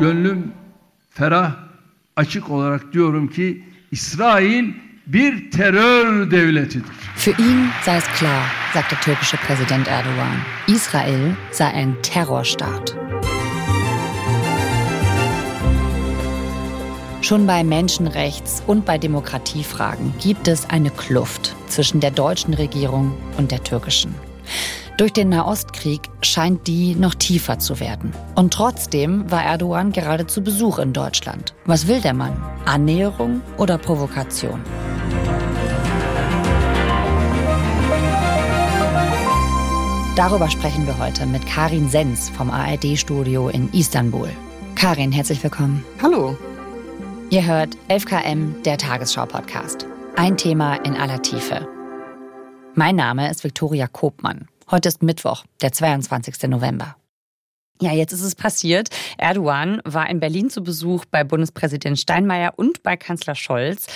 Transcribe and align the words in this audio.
gönlüm 0.00 0.52
ferah 1.10 1.52
açık 2.16 2.50
olarak 2.50 2.92
diyorum 2.92 3.28
ki 3.28 3.64
İsrail 3.90 4.64
bir 5.06 5.50
terör 5.50 6.30
devletidir. 6.30 6.92
Für 7.16 7.42
ihn 7.42 7.68
sei 7.84 7.96
es 7.96 8.04
klar, 8.18 8.42
sagt 8.74 8.92
der 8.92 9.00
türkische 9.00 9.36
Präsident 9.36 9.88
Erdogan, 9.88 10.36
Israel 10.66 11.36
sei 11.52 11.66
ein 11.66 11.94
Terrorstaat. 12.02 12.96
Schon 17.22 17.46
bei 17.46 17.62
Menschenrechts- 17.62 18.62
und 18.66 18.86
bei 18.86 18.98
Demokratiefragen 18.98 20.14
gibt 20.22 20.48
es 20.48 20.70
eine 20.70 20.90
Kluft 20.90 21.54
zwischen 21.68 22.00
der 22.00 22.10
deutschen 22.10 22.54
Regierung 22.54 23.12
und 23.38 23.50
der 23.50 23.62
türkischen. 23.62 24.14
Durch 25.00 25.14
den 25.14 25.30
Nahostkrieg 25.30 26.02
scheint 26.20 26.66
die 26.66 26.94
noch 26.94 27.14
tiefer 27.14 27.58
zu 27.58 27.80
werden. 27.80 28.12
Und 28.34 28.52
trotzdem 28.52 29.30
war 29.30 29.42
Erdogan 29.42 29.92
gerade 29.92 30.26
zu 30.26 30.42
Besuch 30.42 30.78
in 30.78 30.92
Deutschland. 30.92 31.54
Was 31.64 31.86
will 31.86 32.02
der 32.02 32.12
Mann? 32.12 32.36
Annäherung 32.66 33.40
oder 33.56 33.78
Provokation? 33.78 34.60
Darüber 40.16 40.50
sprechen 40.50 40.86
wir 40.86 40.98
heute 40.98 41.24
mit 41.24 41.46
Karin 41.46 41.88
Sens 41.88 42.28
vom 42.28 42.50
ARD-Studio 42.50 43.48
in 43.48 43.72
Istanbul. 43.72 44.28
Karin, 44.74 45.12
herzlich 45.12 45.42
willkommen. 45.42 45.82
Hallo. 46.02 46.36
Ihr 47.30 47.46
hört 47.46 47.74
11KM, 47.88 48.60
der 48.64 48.76
Tagesschau-Podcast. 48.76 49.86
Ein 50.16 50.36
Thema 50.36 50.74
in 50.84 50.94
aller 50.94 51.22
Tiefe. 51.22 51.66
Mein 52.74 52.96
Name 52.96 53.30
ist 53.30 53.44
Viktoria 53.44 53.86
Kopmann. 53.86 54.46
Heute 54.70 54.88
ist 54.88 55.02
Mittwoch, 55.02 55.44
der 55.62 55.72
22. 55.72 56.48
November. 56.48 56.94
Ja, 57.80 57.92
jetzt 57.92 58.12
ist 58.12 58.22
es 58.22 58.36
passiert. 58.36 58.88
Erdogan 59.18 59.80
war 59.84 60.08
in 60.08 60.20
Berlin 60.20 60.48
zu 60.48 60.62
Besuch 60.62 61.06
bei 61.06 61.24
Bundespräsident 61.24 61.98
Steinmeier 61.98 62.52
und 62.54 62.84
bei 62.84 62.96
Kanzler 62.96 63.34
Scholz. 63.34 63.88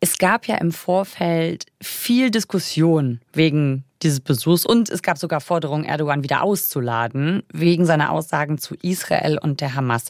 Es 0.00 0.18
gab 0.18 0.48
ja 0.48 0.56
im 0.56 0.72
Vorfeld 0.72 1.66
viel 1.80 2.32
Diskussion 2.32 3.20
wegen 3.32 3.84
dieses 4.02 4.18
Besuchs 4.18 4.66
und 4.66 4.90
es 4.90 5.00
gab 5.00 5.16
sogar 5.16 5.40
Forderungen, 5.40 5.84
Erdogan 5.84 6.24
wieder 6.24 6.42
auszuladen, 6.42 7.44
wegen 7.52 7.86
seiner 7.86 8.10
Aussagen 8.10 8.58
zu 8.58 8.74
Israel 8.82 9.38
und 9.38 9.60
der 9.60 9.76
Hamas. 9.76 10.06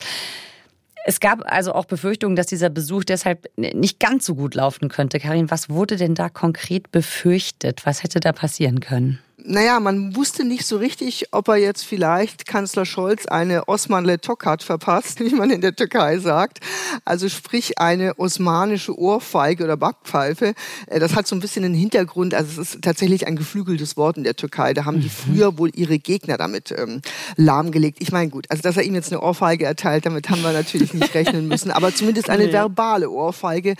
Es 1.05 1.21
gab 1.21 1.43
also 1.45 1.75
auch 1.75 1.85
Befürchtungen, 1.85 2.37
dass 2.37 2.47
dieser 2.47 2.71
Besuch 2.71 3.05
deshalb 3.05 3.51
nicht 3.59 4.01
ganz 4.01 4.25
so 4.25 4.35
gut 4.35 4.55
laufen 4.55 4.89
könnte. 4.89 5.21
Karin, 5.21 5.51
was 5.51 5.69
wurde 5.69 5.97
denn 5.97 6.15
da 6.15 6.31
konkret 6.31 6.91
befürchtet? 6.91 7.85
Was 7.85 8.03
hätte 8.03 8.21
da 8.21 8.33
passieren 8.33 8.81
können? 8.81 9.19
Naja, 9.47 9.79
man 9.79 10.17
wusste 10.17 10.43
nicht 10.43 10.65
so 10.65 10.79
richtig, 10.79 11.27
ob 11.33 11.49
er 11.49 11.57
jetzt 11.57 11.85
vielleicht 11.85 12.47
Kanzler 12.47 12.87
Scholz 12.87 13.27
eine 13.27 13.69
Osmanle 13.69 14.19
Tokat 14.19 14.63
verpasst, 14.63 15.21
wie 15.25 15.35
man 15.35 15.51
in 15.51 15.61
der 15.61 15.77
Türkei 15.77 16.19
sagt. 16.19 16.61
Also 17.05 17.29
sprich 17.29 17.79
eine 17.79 18.19
osmanische 18.19 18.99
Ohrfeige 18.99 19.65
oder 19.65 19.77
Backpfeife. 19.77 20.55
Äh, 20.87 20.99
das 20.99 21.15
hat 21.15 21.27
so 21.27 21.37
ein 21.37 21.41
bisschen 21.41 21.63
den 21.63 21.75
Hintergrund, 21.75 22.33
also 22.33 22.63
es 22.63 22.75
ist 22.75 22.83
tatsächlich 22.83 23.27
ein 23.27 23.37
geflügeltes 23.37 23.99
Wort 23.99 24.17
in 24.17 24.25
der 24.25 24.35
Türkei. 24.35 24.73
Da 24.73 24.87
haben 24.87 25.01
die 25.01 25.09
mhm. 25.09 25.35
früher 25.37 25.59
wohl 25.59 25.71
ihre 25.75 25.99
Gegner 25.99 26.39
damit 26.39 26.75
ähm, 26.75 27.03
lahmgelegt. 27.37 27.99
Ich 28.01 28.13
meine, 28.13 28.31
gut, 28.31 28.47
also 28.49 28.63
dass 28.63 28.79
er 28.79 28.85
ihm 28.85 28.95
jetzt 28.95 29.13
eine 29.13 29.21
Ohrfeige 29.21 29.67
erteilt, 29.67 30.07
damit 30.07 30.31
haben 30.31 30.43
wir 30.43 30.53
natürlich 30.53 30.95
nicht 30.95 31.13
rechnen 31.15 31.49
müssen. 31.49 31.71
Aber 31.71 31.95
zumindest 31.95 32.31
eine 32.31 32.51
verbale 32.51 33.11
Ohrfeige 33.11 33.75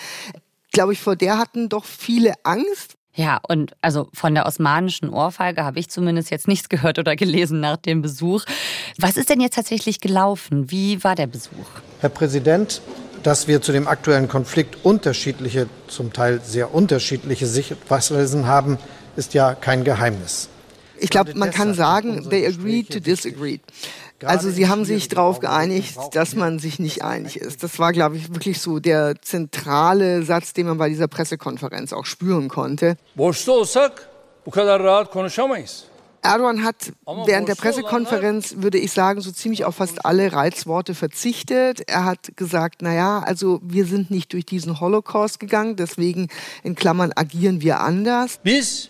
glaube 0.75 0.93
ich, 0.93 1.01
vor 1.01 1.15
der 1.15 1.39
hatten 1.39 1.69
doch 1.69 1.85
viele 1.85 2.35
Angst, 2.43 2.97
ja, 3.15 3.41
und 3.47 3.77
also 3.81 4.09
von 4.13 4.35
der 4.35 4.45
osmanischen 4.45 5.09
Ohrfeige 5.09 5.65
habe 5.65 5.79
ich 5.79 5.89
zumindest 5.89 6.31
jetzt 6.31 6.49
nichts 6.49 6.69
gehört 6.69 6.99
oder 6.99 7.15
gelesen 7.15 7.61
nach 7.61 7.77
dem 7.77 8.03
Besuch. 8.03 8.45
Was 8.99 9.17
ist 9.17 9.31
denn 9.31 9.41
jetzt 9.41 9.55
tatsächlich 9.55 10.01
gelaufen? 10.01 10.71
Wie 10.71 11.03
war 11.05 11.15
der 11.15 11.29
Besuch? 11.29 11.67
Herr 12.01 12.09
Präsident, 12.09 12.83
dass 13.23 13.47
wir 13.47 13.63
zu 13.63 13.71
dem 13.71 13.87
aktuellen 13.87 14.29
Konflikt 14.29 14.85
unterschiedliche, 14.85 15.69
zum 15.87 16.13
Teil 16.13 16.41
sehr 16.43 16.75
unterschiedliche 16.75 17.47
Sichtweisen 17.47 18.47
haben, 18.47 18.79
ist 19.17 19.33
ja 19.33 19.55
kein 19.55 19.85
Geheimnis. 19.85 20.49
Ich 20.99 21.11
glaube, 21.11 21.35
man 21.35 21.51
kann 21.51 21.75
sagen, 21.75 22.29
they 22.29 22.47
agreed 22.47 22.91
to 22.91 23.01
disagree. 23.01 23.59
Also 24.23 24.51
sie 24.51 24.69
haben 24.69 24.85
sich 24.85 25.09
darauf 25.09 25.41
geeinigt, 25.41 25.97
dass 26.13 26.35
man 26.35 26.59
sich 26.59 26.79
nicht 26.79 27.03
einig 27.03 27.37
ist. 27.37 27.63
Das 27.63 27.79
war, 27.79 27.93
glaube 27.93 28.17
ich, 28.17 28.33
wirklich 28.33 28.61
so 28.61 28.79
der 28.79 29.21
zentrale 29.21 30.23
Satz, 30.23 30.53
den 30.53 30.67
man 30.67 30.79
bei 30.79 30.89
dieser 30.89 31.09
Pressekonferenz 31.09 31.93
auch 31.93 32.07
spüren 32.07 32.49
konnte. 32.49 32.97
Erdogan 36.23 36.65
hat 36.65 36.77
während 37.27 37.49
der 37.49 37.55
Pressekonferenz, 37.55 38.55
würde 38.59 38.79
ich 38.79 38.93
sagen, 38.93 39.21
so 39.21 39.31
ziemlich 39.31 39.67
auf 39.67 39.75
fast 39.75 40.07
alle 40.07 40.33
Reizworte 40.33 40.95
verzichtet. 40.95 41.83
Er 41.87 42.07
hat 42.07 42.35
gesagt, 42.37 42.77
na 42.81 42.95
ja, 42.95 43.19
also 43.19 43.61
wir 43.63 43.85
sind 43.85 44.11
nicht 44.11 44.33
durch 44.33 44.47
diesen 44.47 44.81
Holocaust 44.81 45.39
gegangen, 45.39 45.77
deswegen 45.77 46.29
in 46.63 46.77
Klammern 46.77 47.13
agieren 47.15 47.61
wir 47.61 47.81
anders. 47.81 48.41
Biz 48.43 48.89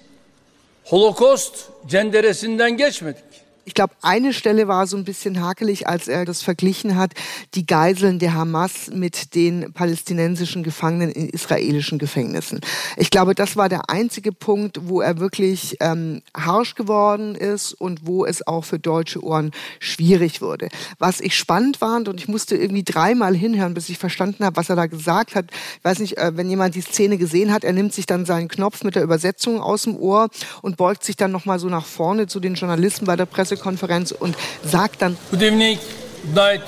Holocaust 0.85 1.69
cenderesinden 1.87 2.77
geçmedik. 2.77 3.44
Ich 3.67 3.75
glaube, 3.75 3.95
eine 4.03 4.33
Stelle 4.33 4.69
war 4.69 4.87
so 4.87 4.97
ein 4.97 5.05
bisschen 5.05 5.41
hakelig, 5.41 5.89
als 5.89 6.07
er 6.07 6.25
das 6.25 6.43
verglichen 6.43 6.97
hat, 6.97 7.13
die 7.55 7.67
Geiseln 7.67 8.19
der 8.19 8.35
Hamas 8.35 8.91
mit 8.93 9.35
den 9.35 9.73
palästinensischen 9.73 10.63
Gefangenen 10.63 11.11
in 11.11 11.29
israelischen 11.31 11.99
Gefängnissen. 11.99 12.61
Ich 12.97 13.11
glaube, 13.11 13.35
das 13.35 13.57
war 13.57 13.69
der 13.69 13.89
einzige 13.89 14.33
Punkt, 14.33 14.81
wo 14.89 15.01
er 15.01 15.19
wirklich 15.19 15.77
ähm, 15.81 16.23
harsch 16.37 16.75
geworden 16.75 17.35
ist 17.35 17.73
und 17.73 18.07
wo 18.07 18.27
es 18.27 18.47
auch 18.47 18.65
für 18.65 18.79
deutsche 18.79 19.23
Ohren 19.23 19.51
schwierig 19.81 20.43
wurde. 20.43 20.69
Was 20.99 21.21
ich 21.21 21.37
spannend 21.37 21.79
fand 21.79 22.09
und 22.09 22.21
ich 22.21 22.29
musste 22.29 22.57
irgendwie 22.57 22.85
dreimal 22.85 23.35
hinhören, 23.35 23.75
bis 23.75 23.89
ich 23.89 23.99
verstanden 23.99 24.45
habe, 24.45 24.57
was 24.57 24.69
er 24.69 24.77
da 24.77 24.87
gesagt 24.87 25.35
hat. 25.35 25.47
Ich 25.79 25.85
weiß 25.85 26.01
nicht, 26.01 26.19
äh, 26.19 26.37
wenn 26.37 26.51
jemand 26.51 26.75
die 26.75 26.83
Szene 26.83 27.17
gesehen 27.17 27.53
hat, 27.53 27.65
er 27.65 27.73
nimmt 27.73 27.95
sich 27.95 28.07
dann 28.07 28.27
seinen 28.27 28.49
Knopf 28.49 28.85
mit 28.85 28.95
der 28.95 29.03
Übersetzung 29.03 29.61
aus 29.61 29.83
dem 29.83 29.97
Ohr 29.97 30.29
und 30.61 30.77
beugt 30.77 31.03
sich 31.03 31.17
dann 31.17 31.33
nochmal 31.33 31.59
so 31.59 31.69
nach 31.69 31.87
vorne 31.87 32.27
zu 32.27 32.41
den 32.41 32.55
Journalisten 32.55 33.07
bei 33.07 33.17
der 33.17 33.27
Presse 33.27 33.54
Pressekonferenz 33.55 34.13
und 34.13 34.37
sagt 34.65 35.03
dann 35.03 35.17
Good 35.31 35.43
evening, 35.43 35.79
good 36.25 36.35
night. 36.35 36.63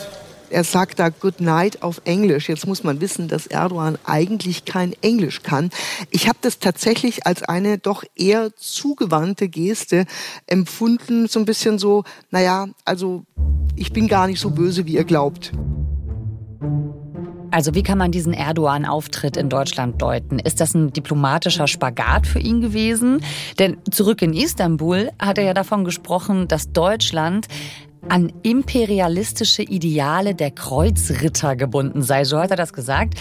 Er 0.49 0.63
sagt 0.63 1.01
da 1.01 1.09
Good 1.09 1.41
Night 1.41 1.83
auf 1.83 2.01
Englisch. 2.05 2.49
Jetzt 2.49 2.69
muss 2.69 2.85
man 2.85 3.01
wissen, 3.01 3.27
dass 3.27 3.49
Erdogan 3.49 3.99
eigentlich 4.05 4.65
kein 4.65 4.95
Englisch 5.03 5.43
kann. 5.43 5.71
Ich 6.11 6.29
habe 6.29 6.39
das 6.41 6.61
tatsächlich 6.61 7.27
als 7.27 7.43
eine 7.43 7.79
doch 7.79 8.05
eher 8.15 8.55
zugewandte 8.55 9.49
Geste 9.49 10.07
empfunden. 10.47 11.27
So 11.27 11.41
ein 11.41 11.47
bisschen 11.47 11.81
so, 11.81 12.05
naja, 12.31 12.69
also 12.85 13.25
ich 13.75 13.93
bin 13.93 14.07
gar 14.07 14.29
nicht 14.29 14.41
so 14.41 14.51
böse, 14.51 14.87
wie 14.87 14.95
ihr 14.95 15.05
glaubt. 15.05 15.51
Also 17.57 17.75
wie 17.75 17.83
kann 17.83 17.97
man 17.97 18.11
diesen 18.11 18.35
Erdogan-Auftritt 18.35 19.39
in 19.39 19.49
Deutschland 19.49 20.03
deuten? 20.03 20.39
Ist 20.39 20.61
das 20.61 20.75
ein 20.75 20.93
diplomatischer 20.93 21.67
Spagat 21.67 22.27
für 22.27 22.39
ihn 22.39 22.61
gewesen? 22.61 23.23
Denn 23.59 23.79
zurück 23.91 24.21
in 24.21 24.35
Istanbul 24.35 25.11
hat 25.19 25.39
er 25.39 25.45
ja 25.45 25.55
davon 25.55 25.87
gesprochen, 25.87 26.49
dass 26.49 26.73
Deutschland 26.73 27.47
an 28.11 28.31
imperialistische 28.43 29.63
Ideale 29.63 30.35
der 30.35 30.51
Kreuzritter 30.51 31.57
gebunden 31.57 32.03
sei. 32.03 32.25
So 32.25 32.39
hat 32.39 32.51
er 32.51 32.59
das 32.59 32.75
gesagt. 32.75 33.15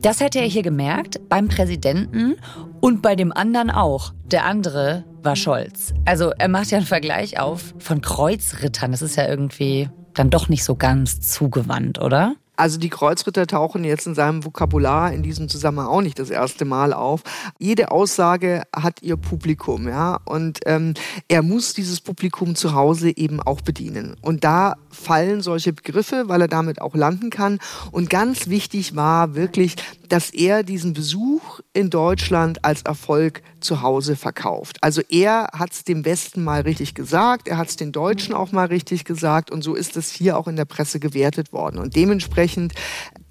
Das 0.00 0.20
hätte 0.20 0.38
er 0.38 0.46
hier 0.46 0.62
gemerkt 0.62 1.20
beim 1.28 1.48
Präsidenten 1.48 2.36
und 2.80 3.02
bei 3.02 3.14
dem 3.14 3.30
anderen 3.30 3.68
auch. 3.68 4.14
Der 4.24 4.46
andere 4.46 5.04
war 5.22 5.36
Scholz. 5.36 5.92
Also 6.06 6.30
er 6.38 6.48
macht 6.48 6.70
ja 6.70 6.78
einen 6.78 6.86
Vergleich 6.86 7.38
auf 7.38 7.74
von 7.78 8.00
Kreuzrittern. 8.00 8.92
Das 8.92 9.02
ist 9.02 9.16
ja 9.16 9.28
irgendwie 9.28 9.90
dann 10.14 10.30
doch 10.30 10.48
nicht 10.48 10.64
so 10.64 10.76
ganz 10.76 11.20
zugewandt, 11.20 12.00
oder? 12.00 12.36
Also 12.62 12.78
die 12.78 12.90
Kreuzritter 12.90 13.48
tauchen 13.48 13.82
jetzt 13.82 14.06
in 14.06 14.14
seinem 14.14 14.44
Vokabular 14.44 15.12
in 15.12 15.24
diesem 15.24 15.48
Zusammenhang 15.48 15.88
auch 15.88 16.00
nicht 16.00 16.20
das 16.20 16.30
erste 16.30 16.64
Mal 16.64 16.92
auf. 16.92 17.24
Jede 17.58 17.90
Aussage 17.90 18.62
hat 18.72 19.02
ihr 19.02 19.16
Publikum, 19.16 19.88
ja, 19.88 20.20
und 20.26 20.60
ähm, 20.66 20.94
er 21.26 21.42
muss 21.42 21.74
dieses 21.74 22.00
Publikum 22.00 22.54
zu 22.54 22.72
Hause 22.72 23.16
eben 23.16 23.40
auch 23.40 23.62
bedienen. 23.62 24.14
Und 24.20 24.44
da 24.44 24.76
fallen 24.90 25.40
solche 25.40 25.72
Begriffe, 25.72 26.28
weil 26.28 26.40
er 26.40 26.46
damit 26.46 26.80
auch 26.80 26.94
landen 26.94 27.30
kann. 27.30 27.58
Und 27.90 28.08
ganz 28.10 28.46
wichtig 28.46 28.94
war 28.94 29.34
wirklich, 29.34 29.74
dass 30.12 30.28
er 30.28 30.62
diesen 30.62 30.92
Besuch 30.92 31.60
in 31.72 31.88
Deutschland 31.88 32.66
als 32.66 32.82
Erfolg 32.82 33.42
zu 33.60 33.80
Hause 33.80 34.14
verkauft. 34.14 34.76
Also 34.82 35.00
er 35.08 35.48
hat 35.54 35.72
es 35.72 35.84
dem 35.84 36.04
Westen 36.04 36.44
mal 36.44 36.60
richtig 36.60 36.94
gesagt, 36.94 37.48
er 37.48 37.56
hat 37.56 37.70
es 37.70 37.76
den 37.76 37.92
Deutschen 37.92 38.34
auch 38.34 38.52
mal 38.52 38.66
richtig 38.66 39.06
gesagt 39.06 39.50
und 39.50 39.62
so 39.62 39.74
ist 39.74 39.96
es 39.96 40.12
hier 40.12 40.36
auch 40.36 40.48
in 40.48 40.56
der 40.56 40.66
Presse 40.66 41.00
gewertet 41.00 41.54
worden. 41.54 41.78
Und 41.78 41.96
dementsprechend 41.96 42.74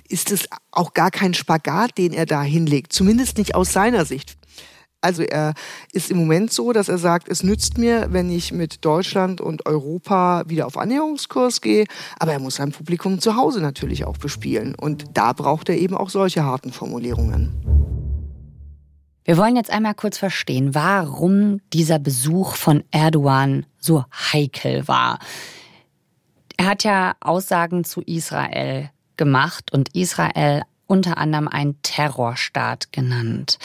ist 0.09 0.31
es 0.31 0.47
auch 0.71 0.95
gar 0.95 1.11
kein 1.11 1.35
Spagat, 1.35 1.99
den 1.99 2.13
er 2.13 2.25
da 2.25 2.41
hinlegt, 2.41 2.93
zumindest 2.93 3.37
nicht 3.37 3.53
aus 3.53 3.71
seiner 3.71 4.05
Sicht. 4.05 4.39
Also 5.01 5.23
er 5.23 5.55
ist 5.91 6.11
im 6.11 6.17
Moment 6.17 6.53
so, 6.53 6.71
dass 6.73 6.87
er 6.87 6.99
sagt, 6.99 7.27
es 7.27 7.41
nützt 7.41 7.79
mir, 7.79 8.07
wenn 8.11 8.29
ich 8.29 8.53
mit 8.53 8.85
Deutschland 8.85 9.41
und 9.41 9.65
Europa 9.65 10.43
wieder 10.45 10.67
auf 10.67 10.77
Annäherungskurs 10.77 11.61
gehe, 11.61 11.85
aber 12.19 12.33
er 12.33 12.39
muss 12.39 12.55
sein 12.55 12.71
Publikum 12.71 13.19
zu 13.19 13.35
Hause 13.35 13.61
natürlich 13.61 14.05
auch 14.05 14.17
bespielen. 14.17 14.75
Und 14.75 15.05
da 15.15 15.33
braucht 15.33 15.69
er 15.69 15.77
eben 15.77 15.97
auch 15.97 16.09
solche 16.09 16.43
harten 16.43 16.71
Formulierungen. 16.71 17.51
Wir 19.23 19.37
wollen 19.37 19.55
jetzt 19.55 19.71
einmal 19.71 19.93
kurz 19.93 20.17
verstehen, 20.17 20.73
warum 20.75 21.61
dieser 21.73 21.99
Besuch 21.99 22.55
von 22.55 22.83
Erdogan 22.91 23.65
so 23.79 24.05
heikel 24.33 24.87
war. 24.87 25.19
Er 26.57 26.67
hat 26.67 26.83
ja 26.83 27.15
Aussagen 27.21 27.83
zu 27.83 28.01
Israel 28.01 28.89
gemacht 29.17 29.73
und 29.73 29.95
Israel 29.95 30.63
unter 30.85 31.17
anderem 31.17 31.47
einen 31.47 31.81
Terrorstaat 31.81 32.91
genannt. 32.91 33.57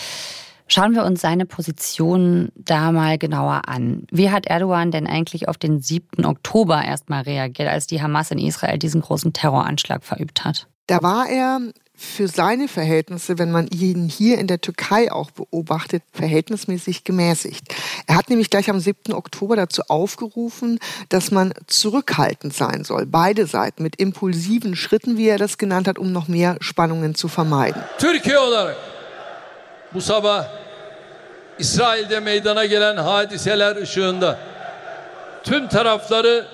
Schauen 0.69 0.95
wir 0.95 1.05
uns 1.05 1.21
seine 1.21 1.47
Position 1.47 2.51
da 2.57 2.91
mal 2.91 3.19
genauer 3.19 3.63
an. 3.69 4.07
Wie 4.11 4.31
hat 4.31 4.47
Erdogan 4.47 4.91
denn 4.91 5.07
eigentlich 5.07 5.49
auf 5.49 5.59
den 5.59 5.81
7. 5.81 6.25
Oktober 6.25 6.85
erstmal 6.85 7.23
reagiert, 7.23 7.69
als 7.69 7.87
die 7.87 8.03
Hamas 8.03 8.33
in 8.33 8.39
Israel 8.39 8.79
diesen 8.79 9.01
großen 9.01 9.33
Terroranschlag 9.33 10.03
verübt 10.03 10.45
hat? 10.45 10.67
Da 10.89 11.03
war 11.03 11.29
er 11.29 11.61
für 11.95 12.29
seine 12.29 12.69
Verhältnisse, 12.69 13.39
wenn 13.39 13.51
man 13.51 13.69
ihn 13.69 14.09
hier 14.09 14.39
in 14.39 14.49
der 14.49 14.61
Türkei 14.61 15.11
auch 15.11 15.31
beobachtet, 15.31 16.03
verhältnismäßig 16.13 17.05
gemäßigt. 17.05 17.75
Er 18.07 18.17
hat 18.17 18.29
nämlich 18.29 18.51
gleich 18.51 18.69
am 18.69 18.81
7. 18.81 19.15
Oktober 19.15 19.57
dazu 19.57 19.83
aufgerufen, 19.89 20.79
dass 21.09 21.31
man 21.31 21.55
zurückhaltend 21.69 22.53
sein 22.53 22.85
soll, 22.85 23.07
beide 23.07 23.47
Seiten 23.47 23.83
mit 23.83 23.97
impulsiven 23.97 24.77
Schritten, 24.77 25.17
wie 25.17 25.29
er 25.29 25.39
das 25.39 25.59
genannt 25.59 25.89
hat, 25.89 25.99
um 25.99 26.13
noch 26.13 26.29
mehr 26.29 26.57
Spannungen 26.61 27.15
zu 27.15 27.29
vermeiden. 27.29 27.83
Türkiye 27.99 28.37
olarak 28.37 28.96
bu 29.97 30.01
sabah 30.01 30.45
İsrail'de 31.59 32.21
meydana 32.21 32.65
gelen 32.65 32.97
hadiseler 32.97 33.77
ışığında 33.77 34.39
tüm 35.45 35.69
tarafları 35.69 36.45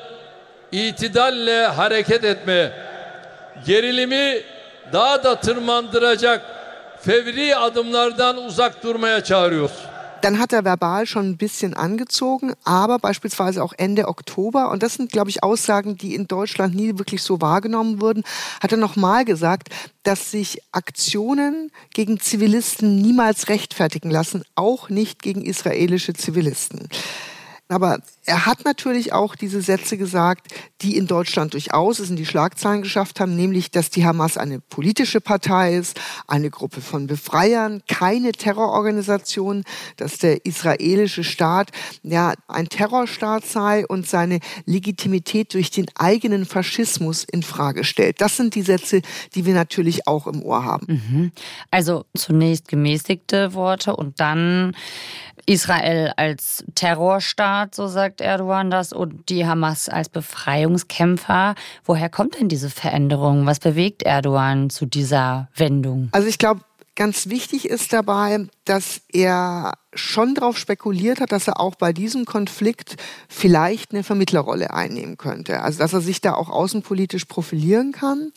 itidalle 0.73 1.67
hareket 1.67 2.25
etmeye, 2.25 2.73
gerilimi 3.67 4.43
daha 4.93 5.25
da 5.25 5.35
tırmandıracak 5.35 6.41
fevri 7.01 7.57
adımlardan 7.57 8.37
uzak 8.37 8.83
durmaya 8.83 9.25
çağırıyoruz. 9.25 9.92
Dann 10.23 10.39
hat 10.39 10.53
er 10.53 10.65
verbal 10.65 11.07
schon 11.07 11.31
ein 11.31 11.37
bisschen 11.37 11.75
angezogen, 11.75 12.53
aber 12.63 13.01
beispielsweise 13.01 13.63
auch 13.63 13.73
Ende 13.77 14.07
Oktober, 14.07 14.71
und 14.71 14.83
das 14.83 14.95
sind, 14.95 15.11
glaube 15.11 15.31
ich, 15.31 15.43
Aussagen, 15.43 15.97
die 15.97 16.15
in 16.15 16.29
Deutschland 16.29 16.77
nie 16.77 16.97
wirklich 16.97 17.25
so 17.25 17.41
wahrgenommen 17.41 18.01
wurden, 18.01 18.23
hat 18.61 18.71
er 18.71 18.79
nochmal 18.79 19.25
gesagt, 19.25 19.71
dass 20.05 20.31
sich 20.31 20.63
Aktionen 20.71 21.73
gegen 21.93 22.21
Zivilisten 22.21 23.03
niemals 23.03 23.49
rechtfertigen 23.49 24.11
lassen, 24.11 24.45
auch 24.55 24.89
nicht 24.89 25.23
gegen 25.23 25.45
israelische 25.45 26.15
Zivilisten. 26.15 26.89
Aber 27.73 28.01
er 28.25 28.47
hat 28.47 28.65
natürlich 28.65 29.13
auch 29.13 29.35
diese 29.35 29.63
Sätze 29.63 29.97
gesagt, 29.97 30.49
die 30.81 30.97
in 30.97 31.07
Deutschland 31.07 31.55
durchaus 31.55 31.99
es 31.99 32.11
in 32.11 32.17
die 32.17 32.27
Schlagzeilen 32.27 32.83
geschafft 32.83 33.19
haben, 33.19 33.35
nämlich, 33.35 33.71
dass 33.71 33.91
die 33.91 34.05
Hamas 34.05 34.37
eine 34.37 34.61
politische 34.61 35.21
Partei 35.21 35.75
ist, 35.75 36.01
eine 36.27 36.51
Gruppe 36.51 36.81
von 36.81 37.07
Befreiern, 37.07 37.83
keine 37.89 38.33
Terrororganisation, 38.33 39.65
dass 39.97 40.19
der 40.19 40.45
israelische 40.45 41.25
Staat 41.25 41.71
ja 42.03 42.35
ein 42.47 42.69
Terrorstaat 42.69 43.45
sei 43.45 43.87
und 43.87 44.07
seine 44.07 44.39
Legitimität 44.67 45.55
durch 45.55 45.71
den 45.71 45.87
eigenen 45.95 46.45
Faschismus 46.45 47.25
in 47.25 47.43
Frage 47.43 47.85
stellt. 47.85 48.21
Das 48.21 48.37
sind 48.37 48.55
die 48.55 48.63
Sätze, 48.63 49.03
die 49.35 49.47
wir 49.47 49.55
natürlich 49.55 50.07
auch 50.07 50.27
im 50.27 50.43
Ohr 50.43 50.65
haben. 50.65 50.87
Mhm. 50.89 51.33
Also 51.71 52.05
zunächst 52.17 52.69
gemäßigte 52.69 53.55
Worte 53.55 53.97
und 53.97 54.21
dann 54.21 54.77
Israel 55.47 56.13
als 56.17 56.65
Terrorstaat, 56.75 57.75
so 57.75 57.89
sagt 57.89 58.21
Erdogan 58.21 58.71
das, 58.71 58.93
und 58.93 59.29
die 59.29 59.47
Hamas 59.47 59.89
als 59.89 60.09
Befreiungskämpfer. 60.09 61.55
Woher 61.85 62.09
kommt 62.09 62.39
denn 62.39 62.49
diese 62.49 62.71
Veränderung? 62.71 63.47
Was 63.47 63.59
bewegt 63.59 64.03
Erdogan 64.03 64.71
zu 64.71 64.87
dieser 64.87 65.49
Wendung? 65.57 66.09
Also 66.13 66.29
ich 66.29 66.39
glaube, 66.39 66.61
ganz 66.95 67.29
wichtig 67.29 67.69
ist 67.69 67.93
dabei, 67.93 68.47
dass 68.65 69.03
er 69.13 69.75
schon 69.95 70.35
darauf 70.35 70.59
spekuliert 70.59 71.21
hat, 71.21 71.33
dass 71.33 71.49
er 71.49 71.61
auch 71.61 71.75
bei 71.75 71.93
diesem 71.93 72.25
Konflikt 72.25 72.97
vielleicht 73.29 73.93
eine 73.93 74.05
Vermittlerrolle 74.05 74.73
einnehmen 74.73 75.17
könnte. 75.17 75.61
Also 75.61 75.81
dass 75.81 75.93
er 75.93 76.01
sich 76.01 76.21
da 76.21 76.35
auch 76.35 76.49
außenpolitisch 76.49 77.25
profilieren 77.25 77.93
kann. 77.93 78.33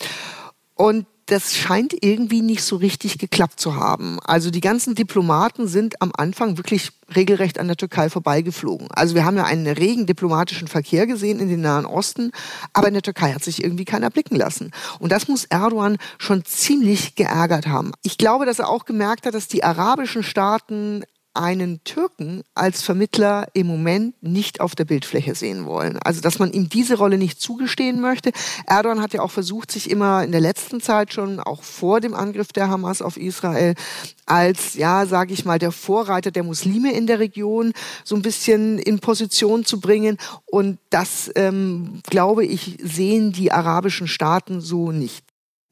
Und 0.73 1.05
das 1.27 1.55
scheint 1.55 1.95
irgendwie 2.01 2.41
nicht 2.41 2.63
so 2.63 2.75
richtig 2.75 3.17
geklappt 3.17 3.59
zu 3.59 3.75
haben. 3.75 4.19
Also 4.23 4.51
die 4.51 4.61
ganzen 4.61 4.93
Diplomaten 4.93 5.67
sind 5.67 6.01
am 6.01 6.11
Anfang 6.15 6.57
wirklich 6.57 6.91
regelrecht 7.15 7.59
an 7.59 7.67
der 7.67 7.77
Türkei 7.77 8.09
vorbeigeflogen. 8.09 8.87
Also 8.91 9.15
wir 9.15 9.25
haben 9.25 9.37
ja 9.37 9.45
einen 9.45 9.67
regen 9.67 10.05
diplomatischen 10.05 10.67
Verkehr 10.67 11.07
gesehen 11.07 11.39
in 11.39 11.49
den 11.49 11.61
Nahen 11.61 11.85
Osten, 11.85 12.31
aber 12.73 12.89
in 12.89 12.93
der 12.93 13.03
Türkei 13.03 13.33
hat 13.33 13.43
sich 13.43 13.63
irgendwie 13.63 13.85
keiner 13.85 14.11
blicken 14.11 14.35
lassen. 14.35 14.71
Und 14.99 15.11
das 15.11 15.27
muss 15.27 15.45
Erdogan 15.45 15.97
schon 16.19 16.45
ziemlich 16.45 17.15
geärgert 17.15 17.67
haben. 17.67 17.91
Ich 18.03 18.17
glaube, 18.17 18.45
dass 18.45 18.59
er 18.59 18.69
auch 18.69 18.85
gemerkt 18.85 19.25
hat, 19.25 19.33
dass 19.33 19.47
die 19.47 19.63
arabischen 19.63 20.23
Staaten 20.23 21.03
einen 21.35 21.83
Türken 21.83 22.43
als 22.53 22.81
Vermittler 22.81 23.47
im 23.53 23.67
Moment 23.67 24.21
nicht 24.21 24.61
auf 24.61 24.75
der 24.75 24.85
Bildfläche 24.85 25.35
sehen 25.35 25.65
wollen. 25.65 25.99
Also, 25.99 26.21
dass 26.21 26.39
man 26.39 26.51
ihm 26.51 26.69
diese 26.69 26.97
Rolle 26.97 27.17
nicht 27.17 27.41
zugestehen 27.41 28.01
möchte. 28.01 28.31
Erdogan 28.65 29.01
hat 29.01 29.13
ja 29.13 29.21
auch 29.21 29.31
versucht, 29.31 29.71
sich 29.71 29.89
immer 29.89 30.23
in 30.23 30.31
der 30.31 30.41
letzten 30.41 30.81
Zeit 30.81 31.13
schon, 31.13 31.39
auch 31.39 31.63
vor 31.63 32.01
dem 32.01 32.13
Angriff 32.13 32.53
der 32.53 32.69
Hamas 32.69 33.01
auf 33.01 33.17
Israel, 33.17 33.75
als, 34.25 34.75
ja, 34.75 35.05
sage 35.05 35.33
ich 35.33 35.45
mal, 35.45 35.59
der 35.59 35.71
Vorreiter 35.71 36.31
der 36.31 36.43
Muslime 36.43 36.93
in 36.93 37.07
der 37.07 37.19
Region 37.19 37.73
so 38.03 38.15
ein 38.15 38.21
bisschen 38.21 38.79
in 38.79 38.99
Position 38.99 39.65
zu 39.65 39.79
bringen. 39.79 40.17
Und 40.45 40.79
das, 40.89 41.29
ähm, 41.35 42.01
glaube 42.09 42.45
ich, 42.45 42.77
sehen 42.81 43.31
die 43.31 43.51
arabischen 43.51 44.07
Staaten 44.07 44.61
so 44.61 44.91
nicht. 44.91 45.23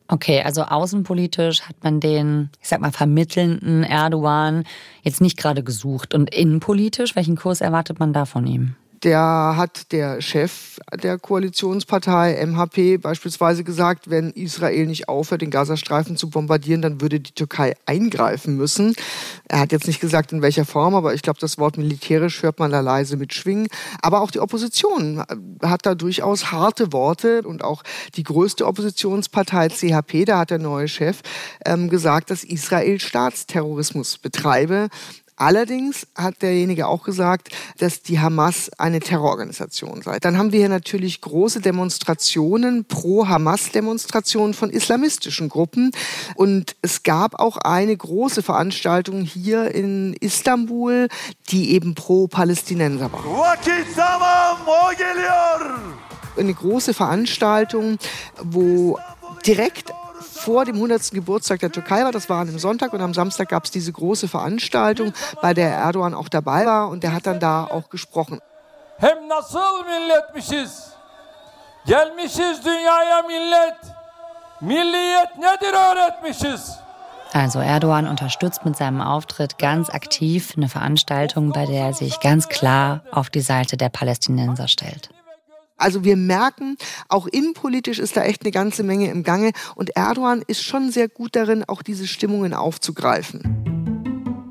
Okay, 0.07 0.41
also 0.41 0.63
außenpolitisch 0.63 1.61
hat 1.61 1.77
man 1.83 1.99
den, 1.99 2.49
ich 2.61 2.67
sag 2.67 2.81
mal, 2.81 2.91
vermittelnden 2.91 3.83
Erdogan 3.83 4.65
jetzt 5.01 5.21
nicht 5.21 5.37
gerade 5.37 5.63
gesucht. 5.63 6.13
Und 6.13 6.33
innenpolitisch, 6.33 7.15
welchen 7.15 7.35
Kurs 7.37 7.61
erwartet 7.61 7.99
man 7.99 8.13
da 8.13 8.25
von 8.25 8.45
ihm? 8.45 8.75
Der 9.03 9.55
hat 9.57 9.91
der 9.91 10.21
Chef 10.21 10.79
der 11.01 11.19
Koalitionspartei 11.19 12.45
MHP 12.45 13.01
beispielsweise 13.01 13.63
gesagt, 13.63 14.09
wenn 14.09 14.31
Israel 14.31 14.85
nicht 14.85 15.09
aufhört, 15.09 15.41
den 15.41 15.51
Gazastreifen 15.51 16.15
zu 16.15 16.29
bombardieren, 16.29 16.81
dann 16.81 17.01
würde 17.01 17.19
die 17.19 17.33
Türkei 17.33 17.75
eingreifen 17.85 18.55
müssen. 18.55 18.95
Er 19.49 19.59
hat 19.59 19.71
jetzt 19.71 19.87
nicht 19.87 19.99
gesagt, 19.99 20.31
in 20.31 20.41
welcher 20.41 20.65
Form, 20.65 20.95
aber 20.95 21.13
ich 21.13 21.21
glaube, 21.21 21.39
das 21.39 21.57
Wort 21.57 21.77
militärisch 21.77 22.43
hört 22.43 22.59
man 22.59 22.71
da 22.71 22.79
leise 22.79 23.17
mitschwingen. 23.17 23.67
Aber 24.01 24.21
auch 24.21 24.31
die 24.31 24.39
Opposition 24.39 25.23
hat 25.61 25.85
da 25.85 25.95
durchaus 25.95 26.51
harte 26.51 26.93
Worte 26.93 27.41
und 27.43 27.63
auch 27.63 27.83
die 28.15 28.23
größte 28.23 28.65
Oppositionspartei 28.65 29.67
CHP, 29.67 30.25
da 30.25 30.39
hat 30.39 30.49
der 30.49 30.59
neue 30.59 30.87
Chef 30.87 31.21
ähm, 31.65 31.89
gesagt, 31.89 32.29
dass 32.29 32.43
Israel 32.43 32.99
Staatsterrorismus 32.99 34.17
betreibe. 34.17 34.89
Allerdings 35.35 36.07
hat 36.15 36.41
derjenige 36.41 36.87
auch 36.87 37.03
gesagt, 37.03 37.49
dass 37.79 38.01
die 38.01 38.19
Hamas 38.19 38.69
eine 38.77 38.99
Terrororganisation 38.99 40.01
sei. 40.01 40.19
Dann 40.19 40.37
haben 40.37 40.51
wir 40.51 40.59
hier 40.59 40.69
natürlich 40.69 41.21
große 41.21 41.59
Demonstrationen, 41.59 42.85
pro-Hamas-Demonstrationen 42.85 44.53
von 44.53 44.69
islamistischen 44.69 45.49
Gruppen. 45.49 45.91
Und 46.35 46.75
es 46.81 47.03
gab 47.03 47.39
auch 47.39 47.57
eine 47.57 47.95
große 47.95 48.43
Veranstaltung 48.43 49.21
hier 49.21 49.73
in 49.73 50.13
Istanbul, 50.19 51.07
die 51.49 51.71
eben 51.71 51.95
pro-Palästinenser 51.95 53.11
war. 53.11 53.23
Eine 56.37 56.53
große 56.53 56.93
Veranstaltung, 56.93 57.97
wo 58.41 58.97
direkt 59.45 59.93
vor 60.23 60.65
dem 60.65 60.75
100. 60.75 61.11
Geburtstag 61.11 61.59
der 61.59 61.71
Türkei 61.71 62.03
war. 62.03 62.11
Das 62.11 62.29
war 62.29 62.41
an 62.41 62.47
einem 62.47 62.59
Sonntag 62.59 62.93
und 62.93 63.01
am 63.01 63.13
Samstag 63.13 63.49
gab 63.49 63.65
es 63.65 63.71
diese 63.71 63.91
große 63.91 64.27
Veranstaltung, 64.27 65.13
bei 65.41 65.53
der 65.53 65.71
Erdogan 65.71 66.13
auch 66.13 66.29
dabei 66.29 66.65
war 66.65 66.89
und 66.89 67.03
der 67.03 67.13
hat 67.13 67.25
dann 67.25 67.39
da 67.39 67.65
auch 67.65 67.89
gesprochen. 67.89 68.39
Hem 68.97 69.27
nasıl 69.27 69.85
milletmişiz? 69.85 70.93
Gelmişiz 71.85 72.65
dünyaya 72.65 73.21
millet. 73.27 73.77
Milliyet 74.61 75.37
nedir 75.37 75.73
öğretmişiz? 75.73 76.83
Also 77.33 77.59
Erdogan 77.59 78.07
unterstützt 78.07 78.63
mit 78.63 78.77
seinem 78.77 79.01
Auftritt 79.01 79.57
ganz 79.57 79.89
aktiv 79.89 80.53
eine 80.55 80.69
Veranstaltung, 80.69 81.51
bei 81.51 81.65
der 81.65 81.87
er 81.87 81.93
sich 81.93 82.19
ganz 82.19 82.47
klar 82.47 83.01
auf 83.11 83.31
die 83.31 83.41
Seite 83.41 83.75
der 83.75 83.89
Palästinenser 83.89 84.67
stellt. 84.67 85.09
Also 85.77 86.03
wir 86.03 86.15
merken, 86.15 86.77
auch 87.09 87.27
innenpolitisch 87.27 87.99
ist 87.99 88.15
da 88.15 88.23
echt 88.23 88.43
eine 88.43 88.51
ganze 88.51 88.83
Menge 88.83 89.09
im 89.09 89.23
Gange 89.23 89.51
und 89.75 89.95
Erdogan 89.95 90.43
ist 90.47 90.63
schon 90.63 90.91
sehr 90.91 91.09
gut 91.09 91.35
darin, 91.35 91.63
auch 91.67 91.81
diese 91.81 92.07
Stimmungen 92.07 92.53
aufzugreifen. 92.53 93.73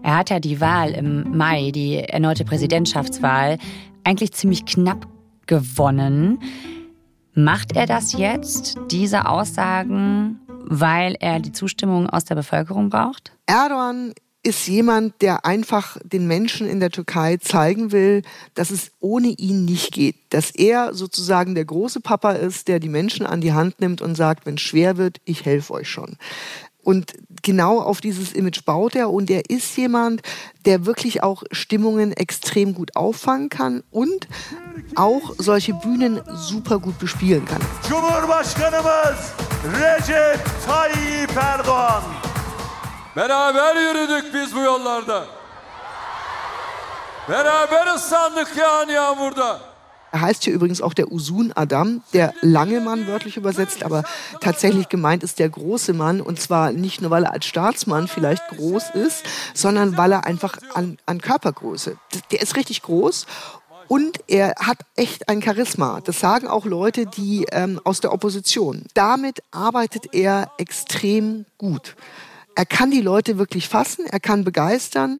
Er 0.02 0.16
hat 0.16 0.30
ja 0.30 0.40
die 0.40 0.60
Wahl 0.60 0.90
im 0.90 1.36
Mai, 1.36 1.70
die 1.70 1.96
erneute 1.96 2.44
Präsidentschaftswahl, 2.44 3.58
eigentlich 4.04 4.32
ziemlich 4.32 4.66
knapp 4.66 5.06
gewonnen. 5.46 6.40
Macht 7.34 7.76
er 7.76 7.86
das 7.86 8.12
jetzt, 8.12 8.76
diese 8.90 9.26
Aussagen, 9.26 10.40
weil 10.64 11.16
er 11.20 11.40
die 11.40 11.52
Zustimmung 11.52 12.10
aus 12.10 12.24
der 12.24 12.34
Bevölkerung 12.34 12.90
braucht? 12.90 13.32
Erdogan 13.46 14.12
ist 14.42 14.66
jemand, 14.66 15.22
der 15.22 15.44
einfach 15.44 15.96
den 16.02 16.26
Menschen 16.26 16.68
in 16.68 16.80
der 16.80 16.90
Türkei 16.90 17.36
zeigen 17.36 17.92
will, 17.92 18.22
dass 18.54 18.70
es 18.70 18.90
ohne 19.00 19.28
ihn 19.28 19.64
nicht 19.64 19.92
geht. 19.92 20.16
Dass 20.30 20.50
er 20.50 20.94
sozusagen 20.94 21.54
der 21.54 21.64
große 21.64 22.00
Papa 22.00 22.32
ist, 22.32 22.66
der 22.68 22.80
die 22.80 22.88
Menschen 22.88 23.24
an 23.24 23.40
die 23.40 23.52
Hand 23.52 23.80
nimmt 23.80 24.02
und 24.02 24.16
sagt, 24.16 24.44
wenn 24.44 24.54
es 24.54 24.62
schwer 24.62 24.96
wird, 24.96 25.20
ich 25.24 25.44
helfe 25.44 25.72
euch 25.74 25.88
schon. 25.88 26.16
Und 26.84 27.12
genau 27.42 27.80
auf 27.80 28.00
dieses 28.00 28.32
Image 28.32 28.64
baut 28.64 28.96
er 28.96 29.10
und 29.10 29.30
er 29.30 29.48
ist 29.48 29.76
jemand, 29.76 30.22
der 30.64 30.84
wirklich 30.84 31.22
auch 31.22 31.44
Stimmungen 31.52 32.12
extrem 32.12 32.74
gut 32.74 32.96
auffangen 32.96 33.48
kann 33.48 33.84
und 33.92 34.26
auch 34.96 35.34
solche 35.38 35.74
Bühnen 35.74 36.20
super 36.34 36.80
gut 36.80 36.98
bespielen 36.98 37.44
kann. 37.44 37.60
Cumhurbaşkanımız 37.88 39.32
Recep 39.64 40.40
Tayyip 40.66 41.36
Erdoğan. 41.36 42.31
Beraber 43.16 43.76
yürüdük 43.76 44.34
biz 44.34 44.54
bu 44.54 44.60
yollarda. 44.60 45.24
Beraber 47.28 47.94
ıslandık 47.94 48.56
yağan 48.56 48.88
yağmurda. 48.88 49.60
Er 50.12 50.20
heißt 50.20 50.44
hier 50.44 50.54
übrigens 50.54 50.82
auch 50.82 50.94
der 50.94 51.10
Usun 51.10 51.52
Adam, 51.56 52.02
der 52.12 52.34
lange 52.42 52.80
Mann 52.80 53.06
wörtlich 53.06 53.38
übersetzt, 53.38 53.82
aber 53.82 54.02
tatsächlich 54.40 54.90
gemeint 54.90 55.22
ist 55.22 55.38
der 55.38 55.48
große 55.48 55.94
Mann 55.94 56.20
und 56.20 56.38
zwar 56.38 56.72
nicht 56.72 57.00
nur, 57.00 57.10
weil 57.10 57.24
er 57.24 57.32
als 57.32 57.46
Staatsmann 57.46 58.08
vielleicht 58.08 58.46
groß 58.48 58.90
ist, 58.90 59.24
sondern 59.54 59.96
weil 59.96 60.12
er 60.12 60.26
einfach 60.26 60.58
an, 60.74 60.98
an 61.06 61.20
Körpergröße, 61.20 61.96
der 62.30 62.42
ist 62.42 62.56
richtig 62.56 62.82
groß 62.82 63.26
und 63.88 64.20
er 64.28 64.54
hat 64.58 64.78
echt 64.96 65.30
ein 65.30 65.42
Charisma. 65.42 66.00
Das 66.02 66.20
sagen 66.20 66.46
auch 66.46 66.66
Leute, 66.66 67.06
die 67.06 67.46
ähm, 67.50 67.80
aus 67.84 68.00
der 68.00 68.12
Opposition. 68.12 68.84
Damit 68.92 69.42
arbeitet 69.50 70.14
er 70.14 70.50
extrem 70.58 71.46
gut. 71.56 71.94
Er 72.54 72.66
kann 72.66 72.90
die 72.90 73.00
Leute 73.00 73.38
wirklich 73.38 73.68
fassen, 73.68 74.04
er 74.06 74.20
kann 74.20 74.44
begeistern. 74.44 75.18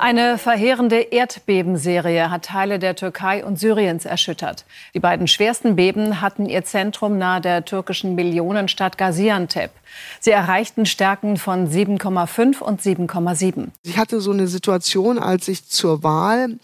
Eine 0.00 0.38
verheerende 0.38 1.00
Erdbebenserie 1.00 2.30
hat 2.30 2.44
Teile 2.46 2.78
der 2.78 2.94
Türkei 2.94 3.44
und 3.44 3.58
Syriens 3.58 4.04
erschüttert. 4.04 4.64
Die 4.94 5.00
beiden 5.00 5.26
schwersten 5.26 5.74
Beben 5.74 6.20
hatten 6.20 6.46
ihr 6.46 6.64
Zentrum 6.64 7.18
nahe 7.18 7.40
der 7.40 7.64
türkischen 7.64 8.14
Millionenstadt 8.14 8.96
Gaziantep. 8.96 9.72
Sie 10.20 10.30
erreichten 10.30 10.86
Stärken 10.86 11.36
von 11.36 11.68
7,5 11.68 12.60
und 12.60 12.80
7,7. 12.80 13.68
Ich 13.82 13.98
hatte 13.98 14.20
so 14.20 14.30
eine 14.30 14.46
Situation, 14.46 15.18
als 15.18 15.48
ich 15.48 15.66
zur 15.66 16.04
Wahl 16.04 16.58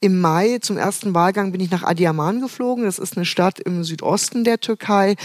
im 0.00 0.20
Mai 0.20 0.58
zum 0.60 0.76
ersten 0.76 1.14
Wahlgang 1.14 1.52
bin 1.52 1.62
ich 1.62 1.70
nach 1.70 1.82
Adiyaman 1.82 2.42
geflogen. 2.42 2.84
Das 2.84 2.98
ist 2.98 3.16
eine 3.16 3.24
Stadt 3.24 3.58
im 3.58 3.84
Südosten 3.84 4.44
der 4.44 4.60
Türkei, 4.60 5.16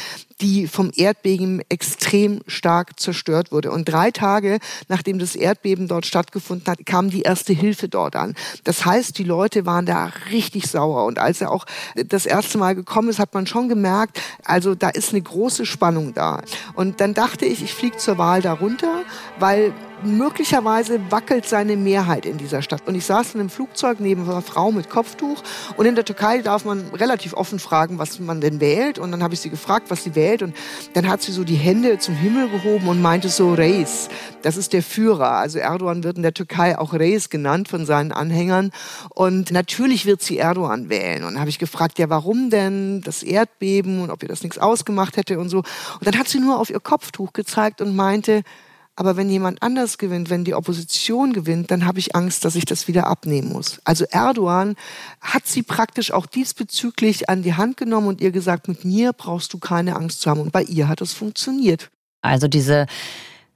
die 0.42 0.68
vom 0.68 0.92
Erdbeben 0.96 1.62
extrem 1.70 2.42
stark 2.48 3.00
zerstört 3.00 3.52
wurde. 3.52 3.72
Und 3.72 3.86
drei 3.90 4.12
Tage 4.12 4.60
nachdem 4.88 5.20
das 5.20 5.36
Erdbeben 5.36 5.88
dort 5.88 6.06
stattgefunden 6.06 6.68
hat, 6.68 6.86
kam 6.86 7.10
die 7.10 7.22
erste 7.22 7.54
Hilfe 7.54 7.90
dort 7.90 8.16
an. 8.16 8.36
Das 8.64 8.86
heißt, 8.86 9.18
die 9.18 9.24
Leute 9.24 9.66
waren 9.66 9.86
da 9.86 10.12
richtig 10.32 10.68
sauer. 10.68 11.06
Und 11.06 11.20
als 11.20 11.42
er 11.42 11.52
auch 11.52 11.66
das 11.96 12.26
erste 12.26 12.58
Mal 12.58 12.76
gekommen 12.76 13.10
ist, 13.10 13.20
hat 13.20 13.34
man 13.34 13.48
schon 13.48 13.70
gemerkt, 13.70 14.22
also 14.44 14.76
da 14.76 14.90
ist 14.90 15.12
eine 15.12 15.22
große 15.22 15.66
Spannung 15.66 16.14
da. 16.14 16.42
Und 16.74 17.02
dann 17.02 17.14
dachte 17.14 17.46
ich, 17.46 17.64
ich 17.64 17.74
fliege 17.74 17.98
zur 17.98 18.18
Wahl 18.18 18.42
darunter, 18.42 19.04
weil 19.40 19.74
möglicherweise 20.04 21.00
wackelt 21.12 21.48
seine 21.48 21.76
Mehrheit 21.76 22.26
in 22.26 22.38
dieser 22.38 22.62
Stadt. 22.62 22.88
Und 22.88 22.96
ich 22.96 23.06
saß 23.06 23.34
in 23.34 23.40
einem 23.40 23.50
Flugzeug 23.50 24.00
neben 24.00 24.30
einer 24.30 24.42
Frau 24.42 24.72
mit 24.72 24.90
Kopftuch. 24.90 25.42
Und 25.78 25.86
in 25.86 25.96
der 25.96 26.06
Türkei 26.06 26.40
darf 26.40 26.66
man 26.66 26.90
relativ 26.94 27.34
offen 27.34 27.60
fragen, 27.60 28.00
was 28.00 28.20
man 28.20 28.42
denn 28.42 28.60
wählt. 28.60 29.00
Und 29.00 29.12
dann 29.12 29.24
habe 29.24 29.34
ich 29.34 29.40
sie 29.40 29.50
gefragt, 29.50 29.90
was 29.90 30.04
sie 30.04 30.16
wählt. 30.16 30.42
Und 30.42 30.56
dann 30.94 31.08
hat 31.08 31.22
sie 31.22 31.32
so 31.32 31.44
die 31.44 31.56
Hände 31.56 32.00
zum 32.00 32.16
Himmel 32.16 32.50
gehoben 32.50 32.88
und 32.88 33.02
meinte 33.02 33.30
so, 33.30 33.54
Reis, 33.54 34.10
das 34.42 34.58
ist 34.58 34.74
der 34.74 34.84
Führer. 34.84 35.32
Also 35.32 35.60
Erdogan 35.60 36.04
wird 36.04 36.18
in 36.18 36.24
der 36.24 36.34
Türkei 36.34 36.78
auch 36.78 36.94
Reis 36.94 37.30
genannt 37.30 37.68
von 37.68 37.86
seinen 37.86 38.12
Anhängern. 38.12 38.72
Und 39.10 39.52
natürlich 39.52 40.06
wird 40.06 40.22
sie 40.22 40.38
Erdogan 40.38 40.90
wählen. 40.90 41.24
Und 41.24 41.34
dann 41.34 41.40
habe 41.40 41.50
ich 41.50 41.60
gefragt, 41.60 42.00
ja, 42.00 42.10
warum 42.10 42.50
denn 42.50 43.02
das 43.02 43.24
Erdbeben 43.24 44.02
und 44.02 44.12
ob 44.12 44.24
ihr 44.24 44.30
das 44.30 44.44
nichts 44.44 44.58
ausgemacht 44.58 45.18
hätte 45.18 45.40
und 45.40 45.50
so. 45.50 45.60
Und 45.60 46.08
dann 46.08 46.18
hat 46.18 46.28
sie 46.28 46.40
nur 46.40 46.60
auf 46.60 46.70
ihr 46.70 46.80
Kopftuch 46.80 47.34
gezeigt 47.34 47.82
und 47.82 47.96
meinte, 47.96 48.44
aber 49.00 49.16
wenn 49.16 49.30
jemand 49.30 49.64
anders 49.64 49.98
gewinnt, 49.98 50.30
wenn 50.30 50.44
die 50.44 50.54
Opposition 50.54 51.32
gewinnt, 51.32 51.72
dann 51.72 51.86
habe 51.86 52.00
ich 52.00 52.18
Angst, 52.18 52.44
dass 52.44 52.56
ich 52.56 52.66
das 52.66 52.90
wieder 52.90 53.08
abnehmen 53.08 53.48
muss. 53.54 53.80
Also 53.86 54.04
Erdogan 54.04 54.76
hat 55.22 55.48
sie 55.48 55.64
praktisch 55.64 56.12
auch 56.12 56.26
diesbezüglich 56.26 57.30
an 57.30 57.42
die 57.42 57.54
Hand 57.54 57.78
genommen 57.78 58.08
und 58.08 58.20
ihr 58.20 58.32
gesagt, 58.32 58.68
mit 58.68 58.84
mir 58.84 59.14
brauchst 59.14 59.54
du 59.54 59.58
keine 59.58 59.96
Angst 59.96 60.20
zu 60.20 60.30
haben. 60.30 60.42
Und 60.42 60.52
bei 60.52 60.64
ihr 60.64 60.90
hat 60.90 61.00
es 61.00 61.14
funktioniert. 61.14 61.90
Also 62.22 62.50
diese 62.50 62.88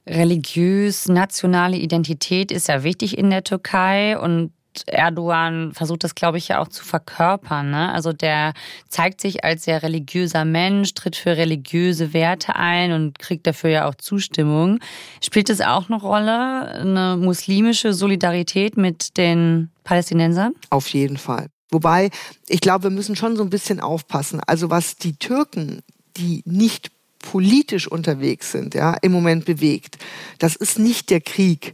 religiös-nationale 0.08 1.76
Identität 1.76 2.50
ist 2.50 2.70
ja 2.70 2.84
wichtig 2.84 3.18
in 3.18 3.30
der 3.30 3.44
Türkei 3.44 4.18
und 4.18 4.54
Erdogan 4.88 5.74
versucht 5.74 6.04
das, 6.04 6.16
glaube 6.16 6.38
ich, 6.38 6.50
ja 6.50 6.60
auch 6.60 6.68
zu 6.68 6.84
verkörpern. 6.84 7.72
Ne? 7.72 7.92
Also 7.92 8.14
der 8.14 8.54
zeigt 8.90 9.22
sich 9.22 9.44
als 9.44 9.64
sehr 9.64 9.84
religiöser 9.84 10.46
Mensch, 10.46 10.94
tritt 10.94 11.16
für 11.16 11.38
religiöse 11.38 12.14
Werte 12.14 12.56
ein 12.56 12.92
und 12.92 13.20
kriegt 13.20 13.48
dafür 13.48 13.70
ja 13.70 13.88
auch 13.88 13.96
Zustimmung. 13.96 14.80
Spielt 15.22 15.50
es 15.50 15.62
auch 15.62 15.90
eine 15.90 16.00
Rolle, 16.00 16.68
eine 16.72 17.18
muslimische 17.18 17.94
Solidarität 17.94 18.78
mit 18.78 19.18
den 19.18 19.70
Palästinensern? 19.84 20.54
Auf 20.70 20.88
jeden 20.90 21.18
Fall. 21.18 21.48
Wobei, 21.72 22.12
ich 22.48 22.62
glaube, 22.62 22.84
wir 22.84 22.92
müssen 22.92 23.16
schon 23.16 23.36
so 23.36 23.44
ein 23.44 23.50
bisschen 23.50 23.80
aufpassen. 23.80 24.42
Also 24.46 24.70
was 24.70 24.96
die 24.96 25.18
Türken, 25.18 25.82
die 26.18 26.44
nicht 26.46 26.92
politisch 27.20 27.88
unterwegs 27.88 28.52
sind, 28.52 28.76
ja, 28.76 28.96
im 29.02 29.12
Moment 29.12 29.46
bewegt, 29.46 29.98
das 30.38 30.56
ist 30.56 30.78
nicht 30.78 31.10
der 31.10 31.22
Krieg 31.22 31.74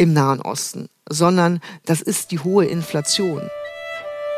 im 0.00 0.14
Nahen 0.14 0.40
Osten, 0.40 0.88
sondern 1.10 1.60
das 1.84 2.00
ist 2.00 2.30
die 2.30 2.38
hohe 2.38 2.64
Inflation. 2.64 3.42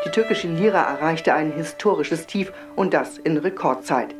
Die 0.05 0.09
türkische 0.09 0.49
Lira 0.49 0.81
erreichte 0.81 1.33
ein 1.33 1.53
historisches 1.53 2.27
Tief 2.27 2.51
und 2.75 2.93
das 2.93 3.17
in 3.17 3.37
Rekordzeit. 3.37 4.13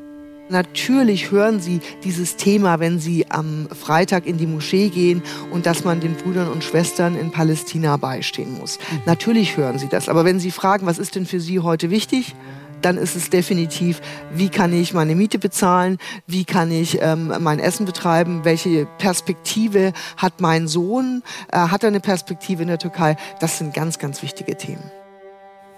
Natürlich 0.47 1.31
hören 1.31 1.59
Sie 1.59 1.81
dieses 2.05 2.37
Thema, 2.37 2.79
wenn 2.79 2.97
Sie 2.97 3.29
am 3.29 3.67
Freitag 3.69 4.25
in 4.25 4.37
die 4.37 4.47
Moschee 4.47 4.87
gehen 4.87 5.21
und 5.51 5.65
dass 5.65 5.83
man 5.83 5.99
den 5.99 6.15
Brüdern 6.15 6.47
und 6.47 6.63
Schwestern 6.63 7.17
in 7.17 7.29
Palästina 7.29 7.97
beistehen 7.97 8.57
muss. 8.57 8.79
Natürlich 9.05 9.57
hören 9.57 9.79
Sie 9.79 9.89
das. 9.89 10.07
Aber 10.07 10.23
wenn 10.23 10.39
Sie 10.39 10.51
fragen, 10.51 10.85
was 10.85 10.97
ist 10.97 11.15
denn 11.15 11.25
für 11.25 11.41
Sie 11.41 11.59
heute 11.59 11.89
wichtig? 11.89 12.35
Dann 12.83 12.97
ist 12.97 13.15
es 13.15 13.29
definitiv, 13.29 14.01
wie 14.33 14.49
kann 14.49 14.73
ich 14.73 14.93
meine 14.93 15.15
Miete 15.15 15.39
bezahlen, 15.39 15.97
wie 16.27 16.45
kann 16.45 16.71
ich 16.71 17.01
ähm, 17.01 17.33
mein 17.39 17.59
Essen 17.59 17.85
betreiben, 17.85 18.45
welche 18.45 18.85
Perspektive 18.97 19.93
hat 20.17 20.41
mein 20.41 20.67
Sohn, 20.67 21.23
äh, 21.51 21.57
hat 21.57 21.83
er 21.83 21.87
eine 21.87 21.99
Perspektive 21.99 22.61
in 22.61 22.67
der 22.67 22.79
Türkei. 22.79 23.15
Das 23.39 23.57
sind 23.57 23.73
ganz, 23.73 23.99
ganz 23.99 24.21
wichtige 24.21 24.57
Themen. 24.57 24.83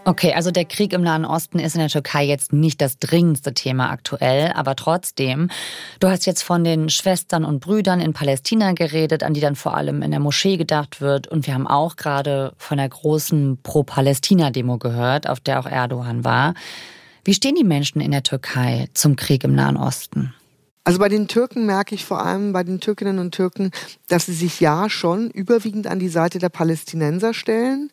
Okay, 0.08 0.34
also 0.34 0.52
der 0.52 0.66
Krieg 0.66 0.94
im 0.94 1.02
Nahen 1.02 1.26
Osten 1.26 1.58
ist 1.58 1.74
in 1.74 1.80
der 1.80 1.90
Türkei 1.90 2.26
jetzt 2.26 2.54
nicht 2.54 2.80
das 2.80 3.00
dringendste 3.00 3.56
Thema 3.56 3.90
aktuell, 3.90 4.52
aber 4.54 4.76
trotzdem, 4.76 5.50
du 6.00 6.08
hast 6.10 6.28
jetzt 6.28 6.44
von 6.44 6.64
den 6.64 6.92
Schwestern 6.92 7.44
und 7.44 7.60
Brüdern 7.60 8.00
in 8.00 8.14
Palästina 8.14 8.74
geredet, 8.74 9.24
an 9.24 9.34
die 9.34 9.42
dann 9.42 9.56
vor 9.56 9.76
allem 9.76 10.04
in 10.04 10.12
der 10.12 10.20
Moschee 10.20 10.58
gedacht 10.58 11.02
wird. 11.02 11.28
Und 11.28 11.48
wir 11.48 11.56
haben 11.56 11.66
auch 11.66 11.96
gerade 11.96 12.54
von 12.60 12.78
der 12.78 12.88
großen 12.88 13.58
Pro-Palästina-Demo 13.64 14.78
gehört, 14.78 15.28
auf 15.28 15.40
der 15.40 15.60
auch 15.60 15.66
Erdogan 15.66 16.24
war. 16.24 16.54
Wie 17.26 17.34
stehen 17.34 17.56
die 17.56 17.64
Menschen 17.64 18.02
in 18.02 18.12
der 18.12 18.22
Türkei 18.22 18.88
zum 18.94 19.16
Krieg 19.16 19.44
im 19.44 19.56
Nahen 19.56 19.78
Osten? 19.78 20.36
Also 20.84 21.00
bei 21.00 21.10
den 21.10 21.28
Türken 21.28 21.66
merke 21.66 21.96
ich 21.96 22.06
vor 22.06 22.24
allem 22.24 22.54
bei 22.54 22.64
den 22.64 22.80
Türkinnen 22.80 23.18
und 23.18 23.34
Türken, 23.34 23.72
dass 24.08 24.28
sie 24.28 24.34
sich 24.34 24.60
ja 24.60 24.92
schon 24.92 25.32
überwiegend 25.32 25.88
an 25.88 25.98
die 25.98 26.08
Seite 26.08 26.38
der 26.38 26.50
Palästinenser 26.50 27.34
stellen, 27.34 27.90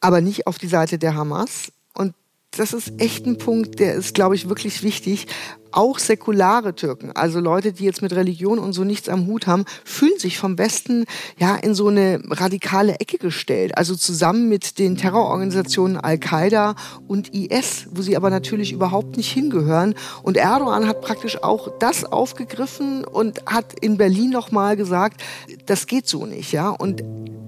aber 0.00 0.20
nicht 0.20 0.46
auf 0.46 0.58
die 0.58 0.68
Seite 0.68 0.98
der 0.98 1.16
Hamas. 1.16 1.72
Und 1.92 2.14
das 2.52 2.72
ist 2.72 2.92
echt 3.00 3.26
ein 3.26 3.38
Punkt, 3.38 3.80
der 3.80 3.94
ist, 3.94 4.14
glaube 4.14 4.36
ich, 4.36 4.48
wirklich 4.48 4.84
wichtig, 4.84 5.26
auch 5.72 5.98
säkulare 5.98 6.74
Türken, 6.74 7.12
also 7.12 7.40
Leute, 7.40 7.72
die 7.72 7.84
jetzt 7.84 8.02
mit 8.02 8.12
Religion 8.12 8.58
und 8.58 8.72
so 8.72 8.84
nichts 8.84 9.08
am 9.08 9.26
Hut 9.26 9.46
haben, 9.46 9.64
fühlen 9.84 10.18
sich 10.18 10.38
vom 10.38 10.58
Westen 10.58 11.04
ja 11.38 11.56
in 11.56 11.74
so 11.74 11.88
eine 11.88 12.20
radikale 12.28 12.94
Ecke 13.00 13.18
gestellt. 13.18 13.76
Also 13.76 13.96
zusammen 13.96 14.48
mit 14.48 14.78
den 14.78 14.96
Terrororganisationen 14.96 15.96
Al-Qaida 15.96 16.74
und 17.08 17.34
IS, 17.34 17.86
wo 17.90 18.02
sie 18.02 18.16
aber 18.16 18.30
natürlich 18.30 18.72
überhaupt 18.72 19.16
nicht 19.16 19.32
hingehören. 19.32 19.94
Und 20.22 20.36
Erdogan 20.36 20.86
hat 20.86 21.00
praktisch 21.00 21.42
auch 21.42 21.68
das 21.78 22.04
aufgegriffen 22.04 23.04
und 23.04 23.44
hat 23.46 23.74
in 23.80 23.96
Berlin 23.96 24.30
nochmal 24.30 24.76
gesagt, 24.76 25.22
das 25.66 25.86
geht 25.86 26.08
so 26.08 26.26
nicht, 26.26 26.52
ja. 26.52 26.70
Und 26.70 27.02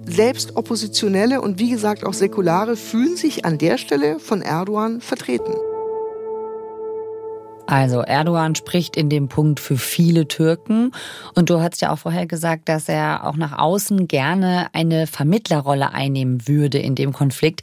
selbst 0.07 0.57
Oppositionelle 0.57 1.41
und 1.41 1.59
wie 1.59 1.71
gesagt 1.71 2.05
auch 2.05 2.13
Säkulare 2.15 2.77
fühlen 2.77 3.17
sich 3.17 3.45
an 3.45 3.59
der 3.59 3.79
Stelle 3.79 4.19
von 4.19 4.43
Erdogan 4.43 5.01
vertreten. 5.01 5.55
Also 7.67 8.01
Erdogan 8.01 8.55
spricht 8.55 8.97
in 8.97 9.09
dem 9.09 9.29
Punkt 9.29 9.61
für 9.61 9.77
viele 9.77 10.29
Türken. 10.29 10.93
Und 11.35 11.51
du 11.51 11.61
hast 11.61 11.81
ja 11.81 11.93
auch 11.93 11.99
vorher 11.99 12.27
gesagt, 12.27 12.69
dass 12.69 12.89
er 12.89 13.27
auch 13.27 13.37
nach 13.37 13.59
außen 13.59 14.07
gerne 14.09 14.67
eine 14.73 15.07
Vermittlerrolle 15.07 15.93
einnehmen 15.93 16.47
würde 16.47 16.79
in 16.79 16.95
dem 16.95 17.13
Konflikt. 17.13 17.63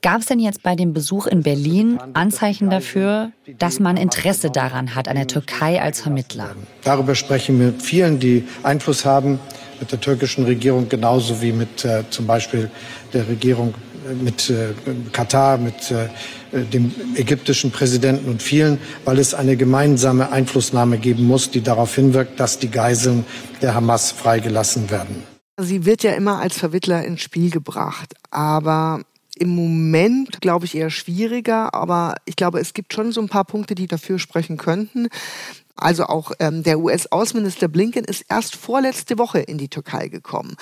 Gab 0.00 0.20
es 0.20 0.26
denn 0.26 0.38
jetzt 0.38 0.62
bei 0.62 0.76
dem 0.76 0.92
Besuch 0.92 1.26
in 1.26 1.42
Berlin 1.42 1.98
Anzeichen 2.14 2.70
dafür, 2.70 3.32
dass 3.58 3.80
man 3.80 3.96
Interesse 3.96 4.50
daran 4.50 4.94
hat, 4.94 5.08
an 5.08 5.16
der 5.16 5.26
Türkei 5.26 5.82
als 5.82 6.02
Vermittler? 6.02 6.54
Darüber 6.84 7.16
sprechen 7.16 7.58
wir 7.58 7.68
mit 7.68 7.82
vielen, 7.82 8.20
die 8.20 8.44
Einfluss 8.62 9.04
haben, 9.04 9.40
mit 9.80 9.90
der 9.90 10.00
türkischen 10.00 10.44
Regierung 10.44 10.88
genauso 10.88 11.42
wie 11.42 11.52
mit 11.52 11.84
äh, 11.84 12.04
zum 12.10 12.26
Beispiel 12.26 12.70
der 13.12 13.26
Regierung 13.26 13.74
mit 14.22 14.50
äh, 14.50 14.68
Katar, 15.12 15.58
mit 15.58 15.90
äh, 15.90 16.08
dem 16.52 16.92
ägyptischen 17.14 17.70
Präsidenten 17.70 18.28
und 18.28 18.42
vielen, 18.42 18.78
weil 19.04 19.18
es 19.18 19.34
eine 19.34 19.56
gemeinsame 19.56 20.30
Einflussnahme 20.32 20.98
geben 20.98 21.26
muss, 21.26 21.50
die 21.50 21.62
darauf 21.62 21.94
hinwirkt, 21.94 22.40
dass 22.40 22.58
die 22.58 22.70
Geiseln 22.70 23.24
der 23.62 23.74
Hamas 23.74 24.10
freigelassen 24.10 24.90
werden. 24.90 25.22
Sie 25.60 25.84
wird 25.84 26.04
ja 26.04 26.12
immer 26.12 26.38
als 26.38 26.56
Vermittler 26.56 27.04
ins 27.04 27.20
Spiel 27.20 27.50
gebracht, 27.50 28.14
aber 28.30 29.00
im 29.36 29.54
Moment, 29.54 30.40
glaube 30.40 30.66
ich, 30.66 30.74
eher 30.74 30.90
schwieriger, 30.90 31.74
aber 31.74 32.16
ich 32.24 32.36
glaube, 32.36 32.60
es 32.60 32.74
gibt 32.74 32.92
schon 32.92 33.12
so 33.12 33.20
ein 33.20 33.28
paar 33.28 33.44
Punkte, 33.44 33.74
die 33.74 33.86
dafür 33.86 34.18
sprechen 34.18 34.56
könnten. 34.56 35.08
Also 35.78 36.04
auch 36.04 36.32
ähm, 36.40 36.62
der 36.62 36.80
US-Außenminister 36.80 37.68
Blinken 37.68 38.04
ist 38.04 38.24
erst 38.28 38.56
vorletzte 38.56 39.16
Woche 39.16 39.38
in 39.38 39.58
die 39.58 39.68
Türkei 39.68 40.08
gekommen. 40.08 40.56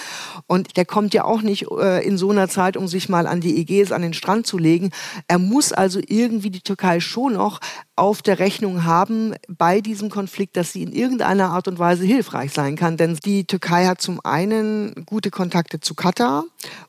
Und 0.46 0.76
der 0.76 0.84
kommt 0.84 1.14
ja 1.14 1.24
auch 1.24 1.42
nicht 1.42 1.66
äh, 1.70 2.06
in 2.06 2.18
so 2.18 2.30
einer 2.30 2.48
Zeit, 2.48 2.76
um 2.76 2.86
sich 2.86 3.08
mal 3.08 3.26
an 3.26 3.40
die 3.40 3.58
Ägäis 3.58 3.92
an 3.92 4.02
den 4.02 4.14
Strand 4.14 4.46
zu 4.46 4.58
legen. 4.58 4.90
Er 5.26 5.38
muss 5.38 5.72
also 5.72 6.00
irgendwie 6.06 6.50
die 6.50 6.60
Türkei 6.60 7.00
schon 7.00 7.34
noch 7.34 7.60
auf 7.96 8.20
der 8.20 8.38
Rechnung 8.38 8.84
haben 8.84 9.34
bei 9.48 9.80
diesem 9.80 10.10
Konflikt, 10.10 10.56
dass 10.58 10.72
sie 10.72 10.82
in 10.82 10.92
irgendeiner 10.92 11.48
Art 11.50 11.66
und 11.66 11.78
Weise 11.78 12.04
hilfreich 12.04 12.52
sein 12.52 12.76
kann. 12.76 12.98
Denn 12.98 13.16
die 13.24 13.46
Türkei 13.46 13.86
hat 13.86 14.02
zum 14.02 14.20
einen 14.22 15.06
gute 15.06 15.30
Kontakte 15.30 15.80
zu 15.80 15.94
Katar 15.94 16.44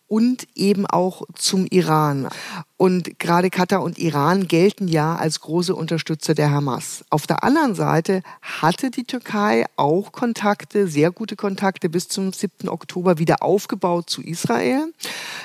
und 0.07 0.47
eben 0.55 0.85
auch 0.85 1.23
zum 1.33 1.65
Iran. 1.69 2.27
Und 2.77 3.19
gerade 3.19 3.49
Katar 3.49 3.81
und 3.81 3.97
Iran 3.97 4.47
gelten 4.47 4.87
ja 4.87 5.15
als 5.15 5.41
große 5.41 5.75
Unterstützer 5.75 6.35
der 6.35 6.51
Hamas. 6.51 7.03
Auf 7.09 7.25
der 7.25 7.43
anderen 7.43 7.73
Seite 7.75 8.21
hatte 8.41 8.91
die 8.91 9.03
Türkei 9.03 9.65
auch 9.75 10.11
Kontakte, 10.11 10.87
sehr 10.87 11.11
gute 11.11 11.35
Kontakte 11.35 11.89
bis 11.89 12.07
zum 12.07 12.31
7. 12.31 12.69
Oktober 12.69 13.17
wieder 13.17 13.41
aufgebaut 13.41 14.09
zu 14.09 14.21
Israel. 14.21 14.93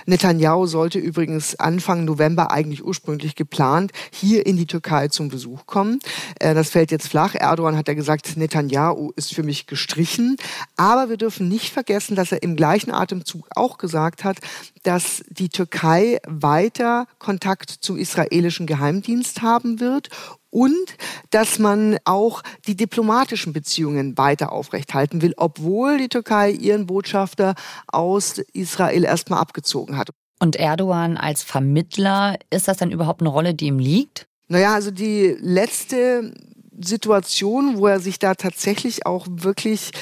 Netanyahu 0.07 0.67
sollte 0.67 0.99
übrigens 0.99 1.55
Anfang 1.57 2.05
November 2.05 2.51
eigentlich 2.51 2.85
ursprünglich 2.85 3.35
geplant 3.35 3.93
hier 4.13 4.45
in 4.47 4.57
die 4.57 4.67
Türkei 4.67 5.09
zum 5.09 5.29
Besuch 5.29 5.52
kommen. 5.67 6.01
Äh, 6.39 6.55
das 6.55 6.71
fällt 6.71 6.91
jetzt 6.91 7.09
flach. 7.09 7.35
Erdogan 7.35 7.77
hat 7.77 7.89
ja 7.89 7.95
gesagt, 7.95 8.37
Netanyahu 8.37 9.13
ist 9.17 9.35
für 9.35 9.43
mich 9.43 9.67
gestrichen. 9.67 10.37
Aber 10.77 11.09
wir 11.09 11.17
dürfen 11.17 11.49
nicht 11.49 11.73
vergessen, 11.73 12.17
dass 12.17 12.33
er 12.33 12.43
im 12.43 12.57
gleichen 12.57 12.91
Atemzug 12.91 13.49
auch 13.55 13.79
gesagt 13.79 14.25
hat, 14.25 14.39
dass 14.83 15.23
die 15.29 15.49
Türkei 15.49 16.19
weiter 16.27 17.07
Kontakt 17.19 17.71
zum 17.71 17.97
israelischen 17.97 18.67
Geheimdienst 18.67 19.43
haben 19.43 19.81
wird 19.81 20.09
und 20.53 20.97
dass 21.31 21.59
man 21.59 21.97
auch 22.05 22.43
die 22.67 22.77
diplomatischen 22.77 23.53
Beziehungen 23.53 24.19
weiter 24.19 24.53
aufrechthalten 24.53 25.23
will, 25.23 25.35
obwohl 25.39 25.99
die 25.99 26.09
Türkei 26.09 26.51
ihren 26.51 26.87
Botschafter 26.87 27.55
aus 27.87 28.39
Israel 28.53 29.05
erstmal 29.05 29.41
abgezogen 29.41 29.97
hat. 29.97 30.11
Und 30.39 30.57
Erdogan 30.57 31.17
als 31.17 31.43
Vermittler, 31.43 32.37
ist 32.51 32.69
das 32.69 32.77
dann 32.77 32.91
überhaupt 32.91 33.23
eine 33.23 33.31
Rolle, 33.31 33.55
die 33.55 33.67
ihm 33.67 33.79
liegt? 33.79 34.27
Naja, 34.53 34.75
also 34.75 34.91
die 34.91 35.35
letzte 35.41 36.35
Situation, 36.79 37.79
wo 37.79 37.87
er 37.87 38.01
sich 38.01 38.19
da 38.19 38.35
tatsächlich 38.35 39.07
auch 39.07 39.27
wirklich 39.31 39.93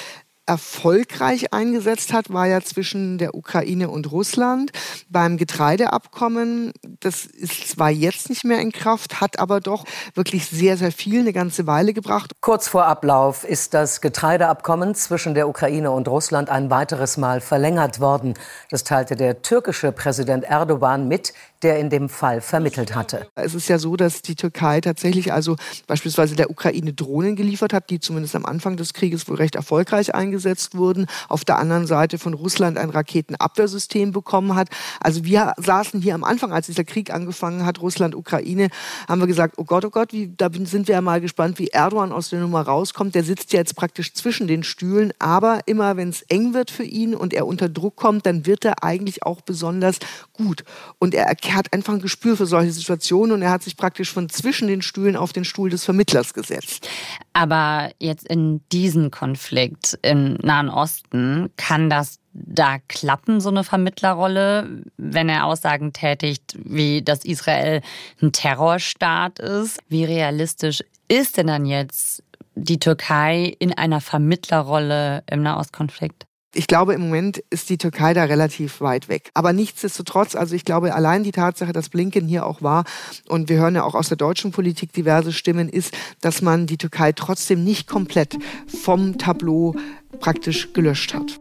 erfolgreich 0.45 1.52
eingesetzt 1.52 2.12
hat, 2.12 2.33
war 2.33 2.49
ja 2.49 2.61
zwischen 2.61 3.19
der 3.19 3.37
Ukraine 3.37 3.88
und 3.88 4.11
Russland 4.11 4.73
beim 5.09 5.37
Getreideabkommen. 5.37 6.73
Das 6.99 7.26
ist 7.26 7.69
zwar 7.69 7.90
jetzt 7.90 8.28
nicht 8.28 8.42
mehr 8.42 8.61
in 8.61 8.73
Kraft, 8.73 9.21
hat 9.21 9.38
aber 9.38 9.61
doch 9.61 9.85
wirklich 10.14 10.47
sehr, 10.47 10.76
sehr 10.76 10.90
viel, 10.90 11.21
eine 11.21 11.33
ganze 11.33 11.69
Weile 11.69 11.92
gebracht. 11.92 12.33
Kurz 12.40 12.66
vor 12.66 12.87
Ablauf 12.87 13.45
ist 13.45 13.75
das 13.75 14.00
Getreideabkommen 14.00 14.97
zwischen 14.97 15.35
der 15.35 15.49
Ukraine 15.49 15.92
und 15.92 16.09
Russland 16.09 16.50
ein 16.50 16.69
weiteres 16.71 17.16
Mal 17.16 17.40
verlängert 17.40 18.00
worden. 18.00 18.35
Das 18.69 18.83
teilte 18.83 19.14
der 19.14 19.42
türkische 19.42 19.92
Präsident 19.92 20.42
Erdogan 20.42 21.07
mit, 21.07 21.33
der 21.62 21.79
in 21.79 21.90
dem 21.90 22.09
Fall 22.09 22.40
vermittelt 22.40 22.95
hatte. 22.95 23.26
Es 23.35 23.55
ist 23.55 23.69
ja 23.69 23.79
so, 23.79 23.97
dass 23.97 24.23
die 24.23 24.35
Türkei 24.35 24.81
tatsächlich 24.81 25.33
also 25.33 25.57
beispielsweise 25.87 26.35
der 26.35 26.50
Ukraine 26.50 26.93
Drohnen 26.93 27.37
geliefert 27.37 27.73
hat, 27.73 27.90
die 27.90 28.00
zumindest 28.00 28.35
am 28.35 28.47
Anfang 28.47 28.76
des 28.76 28.95
Krieges 28.95 29.29
wohl 29.29 29.37
recht 29.37 29.57
erfolgreich 29.57 30.14
eingesetzt 30.14 30.75
wurden. 30.75 31.07
Auf 31.29 31.45
der 31.45 31.59
anderen 31.59 31.87
Seite 31.87 32.19
von 32.19 32.35
Russland 32.35 32.79
ein 32.79 32.90
Raketenabwehrsystem 32.90 34.12
bekommen 34.12 34.55
hat. 34.55 34.69
Also 35.00 35.25
wir 35.25 35.52
saßen 35.59 36.00
hier 36.00 36.14
am 36.14 36.25
Anfang, 36.25 36.52
als 36.52 36.67
dieser 36.67 36.85
Krieg 36.85 37.12
angefangen 37.12 37.67
hat, 37.67 37.81
Russland, 37.83 38.14
Ukraine, 38.14 38.69
haben 39.07 39.21
wir 39.21 39.26
gesagt, 39.26 39.57
oh 39.59 39.64
Gott, 39.64 39.85
oh 39.85 39.90
Gott, 39.90 40.12
wie, 40.12 40.33
da 40.35 40.49
sind 40.64 40.88
wir 40.88 40.95
ja 40.95 41.00
mal 41.02 41.21
gespannt, 41.21 41.59
wie 41.59 41.69
Erdogan 41.69 42.13
aus 42.13 42.30
der 42.30 42.41
Nummer 42.41 42.63
rauskommt. 42.63 43.15
Der 43.15 43.25
sitzt 43.25 43.52
jetzt 43.52 43.76
praktisch 43.76 44.15
zwischen 44.15 44.47
den 44.47 44.63
Stühlen, 44.63 45.13
aber 45.19 45.61
immer 45.67 45.97
wenn 45.97 46.08
es 46.08 46.23
eng 46.23 46.54
wird 46.54 46.71
für 46.71 46.84
ihn 46.84 47.15
und 47.15 47.34
er 47.34 47.47
unter 47.47 47.69
Druck 47.69 47.97
kommt, 47.97 48.25
dann 48.25 48.47
wird 48.47 48.65
er 48.65 48.82
eigentlich 48.82 49.25
auch 49.25 49.43
besonders 49.43 49.99
gut. 50.32 50.65
Und 50.99 51.15
er 51.15 51.26
erkennt 51.26 51.50
er 51.50 51.56
hat 51.56 51.73
einfach 51.73 51.95
ein 51.95 52.00
Gespür 52.00 52.36
für 52.36 52.47
solche 52.47 52.71
Situationen 52.71 53.32
und 53.32 53.43
er 53.43 53.50
hat 53.50 53.65
sich 53.65 53.76
praktisch 53.76 54.13
von 54.13 54.28
zwischen 54.28 54.69
den 54.69 54.82
Stühlen 54.82 55.17
auf 55.17 55.32
den 55.32 55.45
Stuhl 55.45 55.69
des 55.69 55.84
Vermittlers 55.84 56.32
gesetzt. 56.32 56.89
Aber 57.32 57.91
jetzt 57.99 58.26
in 58.28 58.60
diesem 58.71 59.10
Konflikt 59.10 59.99
im 60.02 60.34
Nahen 60.34 60.69
Osten 60.69 61.50
kann 61.56 61.91
das 61.91 62.21
da 62.32 62.78
klappen, 62.86 63.41
so 63.41 63.49
eine 63.49 63.65
Vermittlerrolle, 63.65 64.84
wenn 64.97 65.28
er 65.28 65.47
Aussagen 65.47 65.93
tätigt, 65.93 66.56
wie 66.63 67.02
dass 67.02 67.25
Israel 67.25 67.82
ein 68.23 68.30
Terrorstaat 68.30 69.41
ist? 69.41 69.80
Wie 69.89 70.04
realistisch 70.04 70.84
ist 71.08 71.36
denn 71.36 71.49
dann 71.49 71.67
jetzt 71.67 72.23
die 72.54 72.78
Türkei 72.78 73.56
in 73.58 73.76
einer 73.76 74.00
Vermittlerrolle 74.00 75.25
im 75.28 75.43
Nahostkonflikt? 75.43 76.29
Ich 76.52 76.67
glaube, 76.67 76.95
im 76.95 77.02
Moment 77.02 77.39
ist 77.50 77.71
die 77.71 77.78
Türkei 77.78 78.13
da 78.13 78.25
relativ 78.25 78.80
weit 78.80 79.08
weg. 79.08 79.30
Aber 79.34 79.52
nichtsdestotrotz, 79.52 80.34
also 80.34 80.56
ich 80.56 80.65
glaube, 80.65 80.95
allein 80.95 81.23
die 81.23 81.30
Tatsache, 81.30 81.73
dass 81.73 81.91
Blinken 81.91 82.26
hier 82.26 82.45
auch 82.45 82.60
war, 82.60 82.84
und 83.28 83.49
wir 83.49 83.58
hören 83.58 83.76
ja 83.76 83.84
auch 83.84 83.95
aus 83.95 84.08
der 84.08 84.17
deutschen 84.17 84.50
Politik 84.50 84.93
diverse 84.93 85.32
Stimmen, 85.32 85.69
ist, 85.69 85.97
dass 86.21 86.43
man 86.43 86.67
die 86.67 86.76
Türkei 86.76 87.13
trotzdem 87.13 87.63
nicht 87.63 87.86
komplett 87.86 88.36
vom 88.67 89.17
Tableau 89.17 89.76
praktisch 90.19 90.73
gelöscht 90.73 91.15
hat. 91.15 91.39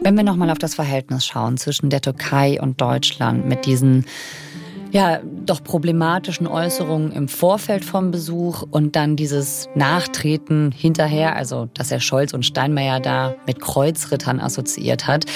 Wenn 0.00 0.14
wir 0.14 0.22
nochmal 0.22 0.50
auf 0.50 0.58
das 0.58 0.74
Verhältnis 0.74 1.24
schauen 1.24 1.56
zwischen 1.56 1.88
der 1.88 2.02
Türkei 2.02 2.60
und 2.60 2.80
Deutschland 2.80 3.46
mit 3.46 3.64
diesen 3.64 4.04
ja, 4.92 5.20
doch 5.44 5.62
problematischen 5.62 6.46
Äußerungen 6.46 7.12
im 7.12 7.28
Vorfeld 7.28 7.84
vom 7.84 8.10
Besuch 8.10 8.62
und 8.70 8.96
dann 8.96 9.16
dieses 9.16 9.68
Nachtreten 9.74 10.72
hinterher, 10.72 11.36
also 11.36 11.68
dass 11.74 11.90
er 11.90 12.00
Scholz 12.00 12.32
und 12.32 12.44
Steinmeier 12.44 13.00
da 13.00 13.34
mit 13.46 13.60
Kreuzrittern 13.60 14.40
assoziiert 14.40 15.06
hat. 15.06 15.26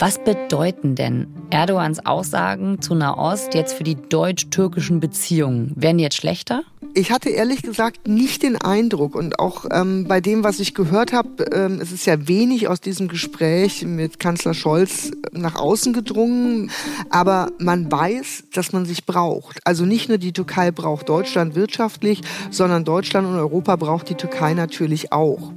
Was 0.00 0.22
bedeuten 0.22 0.94
denn 0.94 1.26
Erdogans 1.50 2.06
Aussagen 2.06 2.80
zu 2.80 2.94
Nahost 2.94 3.54
jetzt 3.54 3.72
für 3.72 3.82
die 3.82 3.96
deutsch-türkischen 3.96 5.00
Beziehungen? 5.00 5.72
Werden 5.74 5.98
die 5.98 6.04
jetzt 6.04 6.16
schlechter? 6.16 6.62
Ich 6.94 7.10
hatte 7.10 7.30
ehrlich 7.30 7.62
gesagt 7.62 8.06
nicht 8.06 8.44
den 8.44 8.56
Eindruck 8.56 9.16
und 9.16 9.40
auch 9.40 9.66
ähm, 9.72 10.04
bei 10.06 10.20
dem, 10.20 10.44
was 10.44 10.60
ich 10.60 10.74
gehört 10.74 11.12
habe, 11.12 11.44
ähm, 11.52 11.80
es 11.80 11.90
ist 11.90 12.06
ja 12.06 12.28
wenig 12.28 12.68
aus 12.68 12.80
diesem 12.80 13.08
Gespräch 13.08 13.84
mit 13.84 14.20
Kanzler 14.20 14.54
Scholz 14.54 15.10
nach 15.32 15.56
außen 15.56 15.92
gedrungen, 15.92 16.70
aber 17.10 17.50
man 17.58 17.90
weiß, 17.90 18.44
dass 18.52 18.72
man 18.72 18.86
sich 18.86 19.06
braucht. 19.06 19.60
Also 19.64 19.84
nicht 19.84 20.08
nur 20.08 20.18
die 20.18 20.32
Türkei 20.32 20.70
braucht 20.70 21.08
Deutschland 21.08 21.54
wirtschaftlich, 21.54 22.22
sondern 22.50 22.84
Deutschland 22.84 23.26
und 23.26 23.36
Europa 23.36 23.76
braucht 23.76 24.08
die 24.08 24.14
Türkei 24.14 24.54
natürlich 24.54 25.12
auch. 25.12 25.52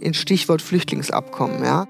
In 0.00 0.14
Stichwort 0.14 0.62
Flüchtlingsabkommen, 0.62 1.62
ja. 1.62 1.86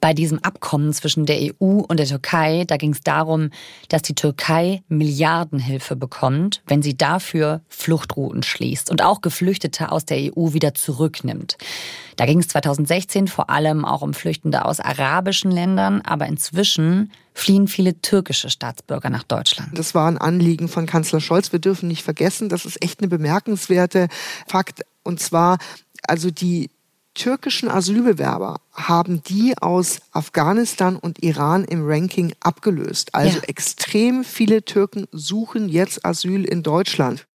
Bei 0.00 0.14
diesem 0.14 0.38
Abkommen 0.40 0.92
zwischen 0.92 1.26
der 1.26 1.40
EU 1.40 1.80
und 1.80 1.98
der 1.98 2.06
Türkei, 2.06 2.64
da 2.66 2.76
ging 2.76 2.92
es 2.92 3.00
darum, 3.00 3.50
dass 3.88 4.02
die 4.02 4.14
Türkei 4.14 4.82
Milliardenhilfe 4.88 5.96
bekommt, 5.96 6.62
wenn 6.66 6.82
sie 6.82 6.96
dafür 6.96 7.60
Fluchtrouten 7.68 8.42
schließt 8.42 8.90
und 8.90 9.02
auch 9.02 9.20
Geflüchtete 9.20 9.90
aus 9.90 10.04
der 10.04 10.18
EU 10.18 10.52
wieder 10.52 10.74
zurücknimmt. 10.74 11.56
Da 12.16 12.26
ging 12.26 12.40
es 12.40 12.48
2016 12.48 13.28
vor 13.28 13.48
allem 13.48 13.84
auch 13.84 14.02
um 14.02 14.12
Flüchtende 14.12 14.64
aus 14.64 14.80
arabischen 14.80 15.50
Ländern, 15.50 16.00
aber 16.02 16.26
inzwischen 16.26 17.12
fliehen 17.32 17.68
viele 17.68 18.00
türkische 18.00 18.50
Staatsbürger 18.50 19.10
nach 19.10 19.22
Deutschland. 19.22 19.78
Das 19.78 19.94
war 19.94 20.08
ein 20.08 20.18
Anliegen 20.18 20.68
von 20.68 20.86
Kanzler 20.86 21.20
Scholz. 21.20 21.52
Wir 21.52 21.60
dürfen 21.60 21.88
nicht 21.88 22.02
vergessen, 22.02 22.48
das 22.48 22.64
ist 22.64 22.82
echt 22.82 23.00
eine 23.00 23.08
bemerkenswerte 23.08 24.08
Fakt. 24.48 24.82
Und 25.04 25.20
zwar, 25.20 25.58
also 26.02 26.30
die 26.30 26.70
türkischen 27.18 27.68
Asylbewerber 27.68 28.60
haben 28.72 29.22
die 29.24 29.58
aus 29.58 30.00
Afghanistan 30.12 30.96
und 30.96 31.22
Iran 31.22 31.64
im 31.64 31.86
Ranking 31.86 32.32
abgelöst. 32.40 33.14
Also 33.14 33.38
ja. 33.38 33.44
extrem 33.44 34.24
viele 34.24 34.64
Türken 34.64 35.06
suchen 35.12 35.68
jetzt 35.68 36.06
Asyl 36.06 36.44
in 36.44 36.62
Deutschland. 36.62 37.26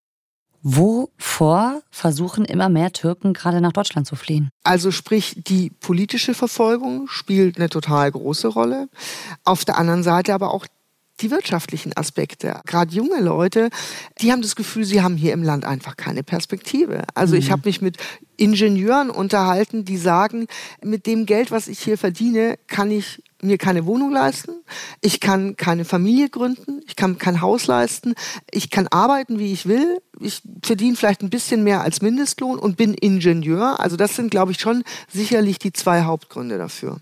Wovor 0.66 1.82
versuchen 1.92 2.46
immer 2.46 2.70
mehr 2.70 2.94
Türken 2.94 3.34
gerade 3.34 3.60
nach 3.60 3.74
Deutschland 3.74 4.08
zu 4.08 4.16
fliehen? 4.16 4.50
Also 4.64 4.92
sprich, 4.92 5.36
die 5.46 5.70
politische 5.70 6.34
Verfolgung 6.34 7.10
spielt 7.10 7.58
eine 7.58 7.68
total 7.68 8.10
große 8.10 8.48
Rolle. 8.48 8.88
Auf 9.44 9.66
der 9.66 9.78
anderen 9.78 10.04
Seite 10.04 10.34
aber 10.34 10.54
auch 10.54 10.66
die 11.24 11.32
wirtschaftlichen 11.32 11.96
Aspekte. 11.96 12.62
Gerade 12.66 12.94
junge 12.94 13.22
Leute, 13.22 13.70
die 14.22 14.32
haben 14.32 14.42
das 14.42 14.56
Gefühl, 14.56 14.84
sie 14.84 15.02
haben 15.02 15.16
hier 15.16 15.34
im 15.34 15.42
Land 15.42 15.66
einfach 15.66 15.98
keine 15.98 16.24
Perspektive. 16.24 17.04
Also 17.16 17.34
mhm. 17.34 17.40
ich 17.40 17.52
habe 17.52 17.64
mich 17.66 17.82
mit 17.82 17.98
Ingenieuren 18.36 19.10
unterhalten, 19.10 19.86
die 19.86 19.98
sagen, 19.98 20.48
mit 20.84 21.06
dem 21.06 21.26
Geld, 21.26 21.52
was 21.52 21.68
ich 21.68 21.80
hier 21.80 21.98
verdiene, 21.98 22.58
kann 22.68 22.92
ich 22.92 23.24
mir 23.42 23.58
keine 23.58 23.86
Wohnung 23.86 24.12
leisten, 24.12 24.52
ich 25.02 25.20
kann 25.20 25.56
keine 25.56 25.86
Familie 25.86 26.30
gründen, 26.30 26.82
ich 26.88 26.96
kann 26.96 27.18
kein 27.18 27.42
Haus 27.42 27.68
leisten, 27.68 28.16
ich 28.52 28.70
kann 28.70 28.88
arbeiten, 28.88 29.38
wie 29.38 29.52
ich 29.52 29.68
will, 29.68 30.00
ich 30.20 30.42
verdiene 30.64 30.96
vielleicht 30.96 31.22
ein 31.22 31.30
bisschen 31.30 31.64
mehr 31.64 31.82
als 31.82 32.02
Mindestlohn 32.02 32.58
und 32.58 32.78
bin 32.78 32.94
Ingenieur. 32.94 33.80
Also 33.80 33.98
das 33.98 34.16
sind, 34.16 34.32
glaube 34.32 34.52
ich, 34.52 34.60
schon 34.60 34.84
sicherlich 35.12 35.60
die 35.60 35.74
zwei 35.74 36.04
Hauptgründe 36.04 36.58
dafür. 36.58 36.98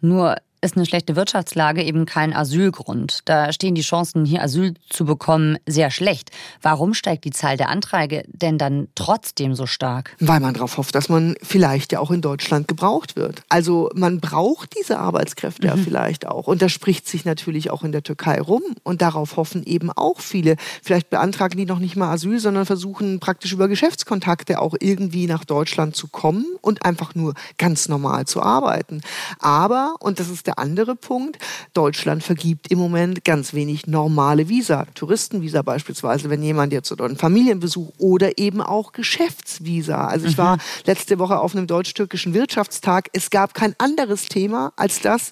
Nur 0.00 0.36
ist 0.62 0.76
eine 0.76 0.84
schlechte 0.84 1.16
Wirtschaftslage 1.16 1.82
eben 1.82 2.06
kein 2.06 2.34
Asylgrund. 2.34 3.20
Da 3.24 3.52
stehen 3.52 3.74
die 3.74 3.80
Chancen, 3.82 4.24
hier 4.24 4.42
Asyl 4.42 4.74
zu 4.88 5.04
bekommen, 5.04 5.56
sehr 5.66 5.90
schlecht. 5.90 6.30
Warum 6.60 6.92
steigt 6.92 7.24
die 7.24 7.30
Zahl 7.30 7.56
der 7.56 7.70
Anträge 7.70 8.24
denn 8.28 8.58
dann 8.58 8.88
trotzdem 8.94 9.54
so 9.54 9.66
stark? 9.66 10.16
Weil 10.20 10.40
man 10.40 10.54
darauf 10.54 10.76
hofft, 10.76 10.94
dass 10.94 11.08
man 11.08 11.34
vielleicht 11.42 11.92
ja 11.92 12.00
auch 12.00 12.10
in 12.10 12.20
Deutschland 12.20 12.68
gebraucht 12.68 13.16
wird. 13.16 13.42
Also 13.48 13.90
man 13.94 14.20
braucht 14.20 14.74
diese 14.78 14.98
Arbeitskräfte 14.98 15.66
mhm. 15.66 15.68
ja 15.68 15.82
vielleicht 15.82 16.26
auch. 16.26 16.46
Und 16.46 16.60
das 16.60 16.72
spricht 16.72 17.08
sich 17.08 17.24
natürlich 17.24 17.70
auch 17.70 17.82
in 17.82 17.92
der 17.92 18.02
Türkei 18.02 18.40
rum. 18.40 18.62
Und 18.82 19.00
darauf 19.02 19.36
hoffen 19.36 19.64
eben 19.64 19.90
auch 19.90 20.20
viele. 20.20 20.56
Vielleicht 20.82 21.08
beantragen 21.08 21.56
die 21.56 21.66
noch 21.66 21.78
nicht 21.78 21.96
mal 21.96 22.12
Asyl, 22.12 22.38
sondern 22.38 22.66
versuchen 22.66 23.18
praktisch 23.18 23.52
über 23.52 23.68
Geschäftskontakte 23.68 24.60
auch 24.60 24.74
irgendwie 24.78 25.26
nach 25.26 25.44
Deutschland 25.44 25.96
zu 25.96 26.08
kommen 26.08 26.44
und 26.60 26.84
einfach 26.84 27.14
nur 27.14 27.34
ganz 27.56 27.88
normal 27.88 28.26
zu 28.26 28.42
arbeiten. 28.42 29.00
Aber, 29.38 29.94
und 30.00 30.20
das 30.20 30.28
ist 30.28 30.46
der 30.46 30.49
andere 30.58 30.96
Punkt. 30.96 31.38
Deutschland 31.74 32.22
vergibt 32.22 32.70
im 32.70 32.78
Moment 32.78 33.24
ganz 33.24 33.54
wenig 33.54 33.86
normale 33.86 34.48
Visa, 34.48 34.86
Touristenvisa 34.94 35.62
beispielsweise, 35.62 36.30
wenn 36.30 36.42
jemand 36.42 36.72
jetzt 36.72 36.90
oder 36.92 37.04
einen 37.04 37.16
Familienbesuch 37.16 37.92
oder 37.98 38.38
eben 38.38 38.60
auch 38.60 38.92
Geschäftsvisa. 38.92 40.06
Also 40.06 40.26
ich 40.26 40.38
war 40.38 40.56
mhm. 40.56 40.60
letzte 40.86 41.18
Woche 41.18 41.38
auf 41.38 41.54
einem 41.54 41.66
deutsch-türkischen 41.66 42.34
Wirtschaftstag. 42.34 43.08
Es 43.12 43.30
gab 43.30 43.54
kein 43.54 43.74
anderes 43.78 44.26
Thema 44.26 44.72
als 44.76 45.00
das, 45.00 45.30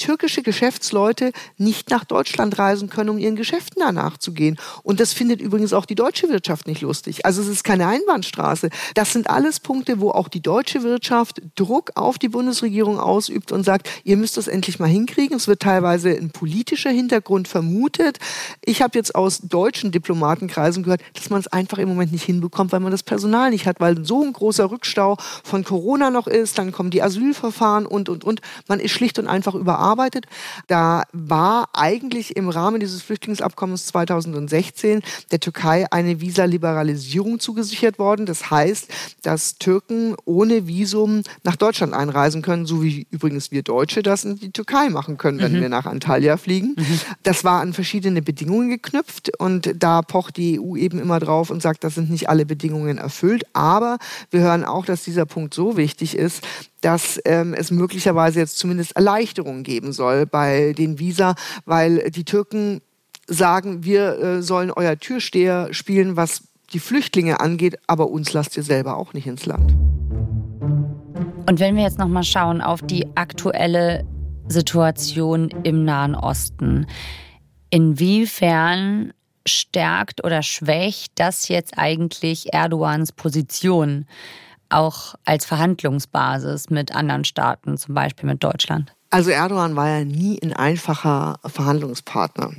türkische 0.00 0.42
Geschäftsleute 0.42 1.32
nicht 1.56 1.90
nach 1.90 2.04
Deutschland 2.04 2.58
reisen 2.58 2.88
können, 2.88 3.10
um 3.10 3.18
ihren 3.18 3.36
Geschäften 3.36 3.82
danach 3.84 4.18
zu 4.18 4.32
gehen. 4.32 4.58
Und 4.82 4.98
das 4.98 5.12
findet 5.12 5.40
übrigens 5.40 5.72
auch 5.72 5.84
die 5.84 5.94
deutsche 5.94 6.28
Wirtschaft 6.28 6.66
nicht 6.66 6.80
lustig. 6.80 7.24
Also 7.26 7.42
es 7.42 7.48
ist 7.48 7.64
keine 7.64 7.86
Einbahnstraße. 7.86 8.70
Das 8.94 9.12
sind 9.12 9.30
alles 9.30 9.60
Punkte, 9.60 10.00
wo 10.00 10.10
auch 10.10 10.28
die 10.28 10.40
deutsche 10.40 10.82
Wirtschaft 10.82 11.42
Druck 11.54 11.92
auf 11.94 12.18
die 12.18 12.28
Bundesregierung 12.28 12.98
ausübt 12.98 13.52
und 13.52 13.64
sagt, 13.64 13.88
ihr 14.02 14.16
müsst 14.16 14.36
das 14.36 14.48
endlich 14.48 14.78
mal 14.78 14.88
hinkriegen. 14.88 15.36
Es 15.36 15.46
wird 15.46 15.60
teilweise 15.60 16.10
ein 16.10 16.30
politischer 16.30 16.90
Hintergrund 16.90 17.46
vermutet. 17.46 18.18
Ich 18.64 18.82
habe 18.82 18.96
jetzt 18.98 19.14
aus 19.14 19.40
deutschen 19.40 19.92
Diplomatenkreisen 19.92 20.82
gehört, 20.82 21.02
dass 21.14 21.30
man 21.30 21.40
es 21.40 21.46
einfach 21.48 21.78
im 21.78 21.88
Moment 21.88 22.12
nicht 22.12 22.24
hinbekommt, 22.24 22.72
weil 22.72 22.80
man 22.80 22.92
das 22.92 23.02
Personal 23.02 23.50
nicht 23.50 23.66
hat, 23.66 23.80
weil 23.80 24.04
so 24.04 24.24
ein 24.24 24.32
großer 24.32 24.70
Rückstau 24.70 25.16
von 25.44 25.62
Corona 25.62 26.10
noch 26.10 26.26
ist. 26.26 26.58
Dann 26.58 26.72
kommen 26.72 26.90
die 26.90 27.02
Asylverfahren 27.02 27.84
und, 27.86 28.08
und, 28.08 28.24
und. 28.24 28.40
Man 28.66 28.80
ist 28.80 28.92
schlicht 28.92 29.18
und 29.18 29.26
einfach 29.26 29.54
überarbeitet 29.54 29.89
gearbeitet. 29.90 30.26
Da 30.66 31.04
war 31.12 31.68
eigentlich 31.72 32.36
im 32.36 32.48
Rahmen 32.48 32.80
dieses 32.80 33.02
Flüchtlingsabkommens 33.02 33.86
2016 33.86 35.02
der 35.30 35.40
Türkei 35.40 35.86
eine 35.90 36.20
Visaliberalisierung 36.20 37.40
zugesichert 37.40 37.98
worden. 37.98 38.26
Das 38.26 38.50
heißt, 38.50 38.88
dass 39.22 39.58
Türken 39.58 40.14
ohne 40.24 40.66
Visum 40.66 41.22
nach 41.42 41.56
Deutschland 41.56 41.92
einreisen 41.92 42.42
können, 42.42 42.66
so 42.66 42.82
wie 42.82 43.06
übrigens 43.10 43.50
wir 43.50 43.62
Deutsche 43.62 44.02
das 44.02 44.24
in 44.24 44.38
die 44.38 44.52
Türkei 44.52 44.88
machen 44.88 45.18
können, 45.18 45.40
wenn 45.40 45.52
mhm. 45.52 45.60
wir 45.60 45.68
nach 45.68 45.86
Antalya 45.86 46.36
fliegen. 46.36 46.76
Mhm. 46.76 47.00
Das 47.22 47.44
war 47.44 47.60
an 47.60 47.72
verschiedene 47.72 48.22
Bedingungen 48.22 48.70
geknüpft 48.70 49.32
und 49.38 49.74
da 49.76 50.02
pocht 50.02 50.36
die 50.36 50.60
EU 50.60 50.76
eben 50.76 50.98
immer 50.98 51.18
drauf 51.18 51.50
und 51.50 51.62
sagt, 51.62 51.84
das 51.84 51.94
sind 51.94 52.10
nicht 52.10 52.28
alle 52.28 52.46
Bedingungen 52.46 52.98
erfüllt. 52.98 53.44
Aber 53.52 53.98
wir 54.30 54.40
hören 54.40 54.64
auch, 54.64 54.84
dass 54.84 55.04
dieser 55.04 55.26
Punkt 55.26 55.54
so 55.54 55.76
wichtig 55.76 56.16
ist, 56.16 56.42
dass 56.80 57.20
ähm, 57.24 57.54
es 57.54 57.70
möglicherweise 57.70 58.40
jetzt 58.40 58.58
zumindest 58.58 58.96
Erleichterungen 58.96 59.62
geben 59.62 59.92
soll 59.92 60.26
bei 60.26 60.72
den 60.76 60.98
Visa, 60.98 61.34
weil 61.64 62.10
die 62.10 62.24
Türken 62.24 62.80
sagen, 63.26 63.84
wir 63.84 64.18
äh, 64.18 64.42
sollen 64.42 64.70
euer 64.70 64.98
Türsteher 64.98 65.72
spielen, 65.72 66.16
was 66.16 66.42
die 66.72 66.80
Flüchtlinge 66.80 67.40
angeht, 67.40 67.78
aber 67.86 68.10
uns 68.10 68.32
lasst 68.32 68.56
ihr 68.56 68.62
selber 68.62 68.96
auch 68.96 69.12
nicht 69.12 69.26
ins 69.26 69.46
Land. 69.46 69.74
Und 71.48 71.58
wenn 71.58 71.74
wir 71.74 71.82
jetzt 71.82 71.98
noch 71.98 72.08
mal 72.08 72.22
schauen 72.22 72.60
auf 72.60 72.82
die 72.82 73.06
aktuelle 73.16 74.06
Situation 74.48 75.50
im 75.64 75.84
Nahen 75.84 76.14
Osten, 76.14 76.86
inwiefern 77.70 79.12
stärkt 79.46 80.24
oder 80.24 80.42
schwächt 80.42 81.12
das 81.16 81.48
jetzt 81.48 81.76
eigentlich 81.76 82.52
Erdogans 82.52 83.12
Position? 83.12 84.06
Auch 84.70 85.14
als 85.24 85.44
Verhandlungsbasis 85.44 86.70
mit 86.70 86.94
anderen 86.94 87.24
Staaten, 87.24 87.76
zum 87.76 87.94
Beispiel 87.94 88.28
mit 88.28 88.42
Deutschland? 88.42 88.92
Also 89.10 89.30
Erdogan 89.30 89.76
war 89.76 89.88
ja 89.88 90.04
nie 90.04 90.40
ein 90.42 90.52
einfacher 90.52 91.38
Verhandlungspartner 91.44 92.52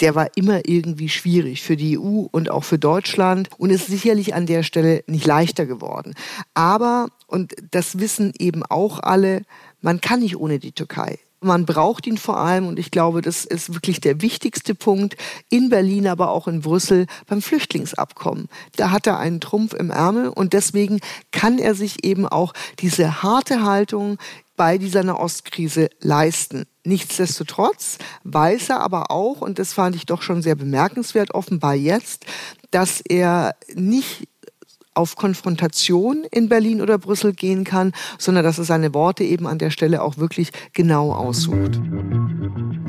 der 0.00 0.14
war 0.14 0.28
immer 0.36 0.68
irgendwie 0.68 1.08
schwierig 1.08 1.62
für 1.62 1.76
die 1.76 1.98
EU 1.98 2.26
und 2.30 2.50
auch 2.50 2.64
für 2.64 2.78
Deutschland 2.78 3.50
und 3.58 3.70
ist 3.70 3.86
sicherlich 3.86 4.34
an 4.34 4.46
der 4.46 4.62
Stelle 4.62 5.02
nicht 5.06 5.26
leichter 5.26 5.66
geworden. 5.66 6.14
Aber, 6.54 7.08
und 7.26 7.54
das 7.70 7.98
wissen 7.98 8.32
eben 8.38 8.62
auch 8.64 9.00
alle, 9.00 9.42
man 9.80 10.00
kann 10.00 10.20
nicht 10.20 10.36
ohne 10.36 10.58
die 10.58 10.72
Türkei. 10.72 11.18
Man 11.40 11.66
braucht 11.66 12.06
ihn 12.06 12.18
vor 12.18 12.38
allem, 12.38 12.66
und 12.66 12.78
ich 12.78 12.90
glaube, 12.90 13.22
das 13.22 13.44
ist 13.44 13.72
wirklich 13.72 14.00
der 14.00 14.20
wichtigste 14.22 14.74
Punkt, 14.74 15.16
in 15.48 15.68
Berlin, 15.68 16.08
aber 16.08 16.30
auch 16.30 16.48
in 16.48 16.62
Brüssel 16.62 17.06
beim 17.26 17.42
Flüchtlingsabkommen. 17.42 18.48
Da 18.76 18.90
hat 18.90 19.06
er 19.06 19.18
einen 19.18 19.40
Trumpf 19.40 19.72
im 19.74 19.90
Ärmel 19.90 20.28
und 20.28 20.52
deswegen 20.52 21.00
kann 21.30 21.58
er 21.58 21.74
sich 21.74 22.04
eben 22.04 22.26
auch 22.26 22.54
diese 22.80 23.22
harte 23.22 23.62
Haltung 23.62 24.18
bei 24.56 24.76
dieser 24.76 25.04
Nahostkrise 25.04 25.88
leisten. 26.00 26.66
Nichtsdestotrotz 26.84 27.98
weiß 28.24 28.70
er 28.70 28.80
aber 28.80 29.10
auch, 29.10 29.40
und 29.40 29.58
das 29.58 29.72
fand 29.72 29.94
ich 29.94 30.06
doch 30.06 30.22
schon 30.22 30.42
sehr 30.42 30.56
bemerkenswert, 30.56 31.32
offenbar 31.32 31.74
jetzt, 31.74 32.26
dass 32.70 33.00
er 33.00 33.54
nicht 33.74 34.28
auf 34.98 35.14
Konfrontation 35.14 36.24
in 36.32 36.48
Berlin 36.48 36.82
oder 36.82 36.98
Brüssel 36.98 37.32
gehen 37.32 37.62
kann, 37.62 37.92
sondern 38.18 38.42
dass 38.42 38.58
er 38.58 38.64
seine 38.64 38.92
Worte 38.92 39.22
eben 39.22 39.46
an 39.46 39.58
der 39.58 39.70
Stelle 39.70 40.02
auch 40.02 40.18
wirklich 40.18 40.50
genau 40.72 41.12
aussucht. 41.12 41.80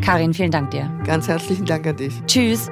Karin, 0.01 0.33
vielen 0.33 0.49
Dank 0.49 0.71
dir. 0.71 0.91
Ganz 1.05 1.27
herzlichen 1.27 1.65
Dank 1.65 1.85
an 1.85 1.97
dich. 1.97 2.13
Tschüss. 2.25 2.69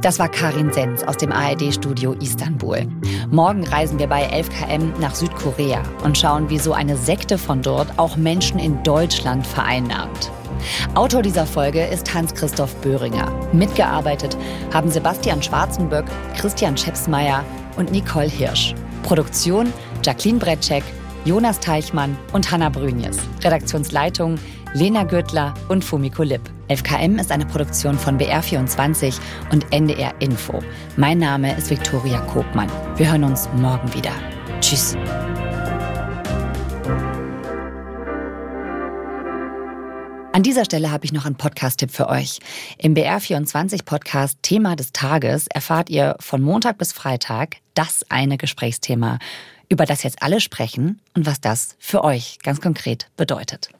Das 0.00 0.18
war 0.18 0.28
Karin 0.28 0.72
Senz 0.72 1.04
aus 1.04 1.16
dem 1.16 1.30
ARD-Studio 1.30 2.14
Istanbul. 2.14 2.88
Morgen 3.30 3.64
reisen 3.64 4.00
wir 4.00 4.08
bei 4.08 4.28
11KM 4.28 4.98
nach 4.98 5.14
Südkorea 5.14 5.80
und 6.02 6.18
schauen, 6.18 6.50
wie 6.50 6.58
so 6.58 6.72
eine 6.72 6.96
Sekte 6.96 7.38
von 7.38 7.62
dort 7.62 8.00
auch 8.00 8.16
Menschen 8.16 8.58
in 8.58 8.82
Deutschland 8.82 9.46
vereinnahmt. 9.46 10.32
Autor 10.94 11.22
dieser 11.22 11.46
Folge 11.46 11.84
ist 11.84 12.12
Hans-Christoph 12.12 12.74
Böhringer. 12.80 13.30
Mitgearbeitet 13.52 14.36
haben 14.74 14.90
Sebastian 14.90 15.40
Schwarzenböck, 15.40 16.06
Christian 16.36 16.76
Schepsmeier 16.76 17.44
und 17.76 17.92
Nicole 17.92 18.28
Hirsch. 18.28 18.74
Produktion 19.02 19.72
Jacqueline 20.04 20.38
Bretschek, 20.38 20.82
Jonas 21.24 21.60
Teichmann 21.60 22.16
und 22.32 22.50
Hanna 22.50 22.68
Brünjes. 22.68 23.18
Redaktionsleitung 23.42 24.38
Lena 24.74 25.04
Gürtler 25.04 25.54
und 25.68 25.84
Fumiko 25.84 26.22
Lipp. 26.22 26.40
FKM 26.68 27.18
ist 27.18 27.30
eine 27.30 27.44
Produktion 27.44 27.98
von 27.98 28.18
BR24 28.18 29.18
und 29.50 29.70
NDR 29.70 30.14
Info. 30.20 30.60
Mein 30.96 31.18
Name 31.18 31.56
ist 31.56 31.70
Viktoria 31.70 32.20
Kobmann. 32.20 32.70
Wir 32.96 33.10
hören 33.10 33.24
uns 33.24 33.48
morgen 33.56 33.92
wieder. 33.92 34.12
Tschüss. 34.60 34.96
An 40.42 40.44
dieser 40.44 40.64
Stelle 40.64 40.90
habe 40.90 41.04
ich 41.04 41.12
noch 41.12 41.24
einen 41.24 41.36
Podcast-Tipp 41.36 41.92
für 41.92 42.08
euch. 42.08 42.40
Im 42.76 42.94
BR24-Podcast 42.94 44.38
Thema 44.42 44.74
des 44.74 44.90
Tages 44.90 45.46
erfahrt 45.46 45.88
ihr 45.88 46.16
von 46.18 46.42
Montag 46.42 46.78
bis 46.78 46.92
Freitag 46.92 47.58
das 47.74 48.04
eine 48.08 48.38
Gesprächsthema, 48.38 49.20
über 49.72 49.86
das 49.86 50.02
jetzt 50.02 50.22
alle 50.22 50.40
sprechen 50.40 51.00
und 51.16 51.24
was 51.24 51.40
das 51.40 51.76
für 51.78 52.04
euch 52.04 52.38
ganz 52.42 52.60
konkret 52.60 53.08
bedeutet. 53.16 53.70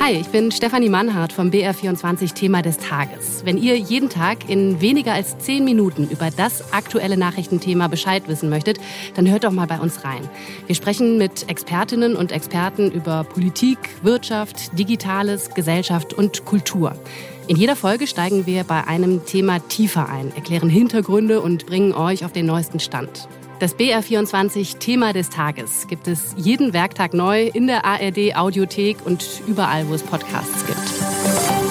Hi, 0.00 0.12
ich 0.12 0.28
bin 0.28 0.50
Stefanie 0.50 0.88
Mannhardt 0.88 1.32
vom 1.32 1.50
BR24 1.50 2.32
Thema 2.32 2.62
des 2.62 2.78
Tages. 2.78 3.44
Wenn 3.44 3.58
ihr 3.58 3.76
jeden 3.76 4.08
Tag 4.08 4.48
in 4.48 4.80
weniger 4.80 5.12
als 5.12 5.36
zehn 5.38 5.64
Minuten 5.64 6.08
über 6.08 6.30
das 6.30 6.72
aktuelle 6.72 7.18
Nachrichtenthema 7.18 7.88
Bescheid 7.88 8.28
wissen 8.28 8.48
möchtet, 8.48 8.78
dann 9.14 9.30
hört 9.30 9.44
doch 9.44 9.50
mal 9.50 9.66
bei 9.66 9.78
uns 9.78 10.04
rein. 10.04 10.26
Wir 10.66 10.74
sprechen 10.74 11.18
mit 11.18 11.50
Expertinnen 11.50 12.16
und 12.16 12.32
Experten 12.32 12.90
über 12.90 13.24
Politik, 13.24 13.78
Wirtschaft, 14.02 14.78
Digitales, 14.78 15.50
Gesellschaft 15.50 16.14
und 16.14 16.46
Kultur. 16.46 16.96
In 17.46 17.56
jeder 17.56 17.76
Folge 17.76 18.06
steigen 18.06 18.46
wir 18.46 18.64
bei 18.64 18.86
einem 18.86 19.26
Thema 19.26 19.58
tiefer 19.68 20.08
ein, 20.08 20.34
erklären 20.34 20.70
Hintergründe 20.70 21.42
und 21.42 21.66
bringen 21.66 21.92
euch 21.92 22.24
auf 22.24 22.32
den 22.32 22.46
neuesten 22.46 22.80
Stand. 22.80 23.28
Das 23.58 23.74
BR24 23.74 24.78
Thema 24.78 25.14
des 25.14 25.30
Tages 25.30 25.86
gibt 25.88 26.08
es 26.08 26.34
jeden 26.36 26.74
Werktag 26.74 27.14
neu 27.14 27.46
in 27.46 27.66
der 27.66 27.86
ARD 27.86 28.36
Audiothek 28.36 28.98
und 29.06 29.24
überall, 29.46 29.88
wo 29.88 29.94
es 29.94 30.02
Podcasts 30.02 30.66
gibt. 30.66 31.65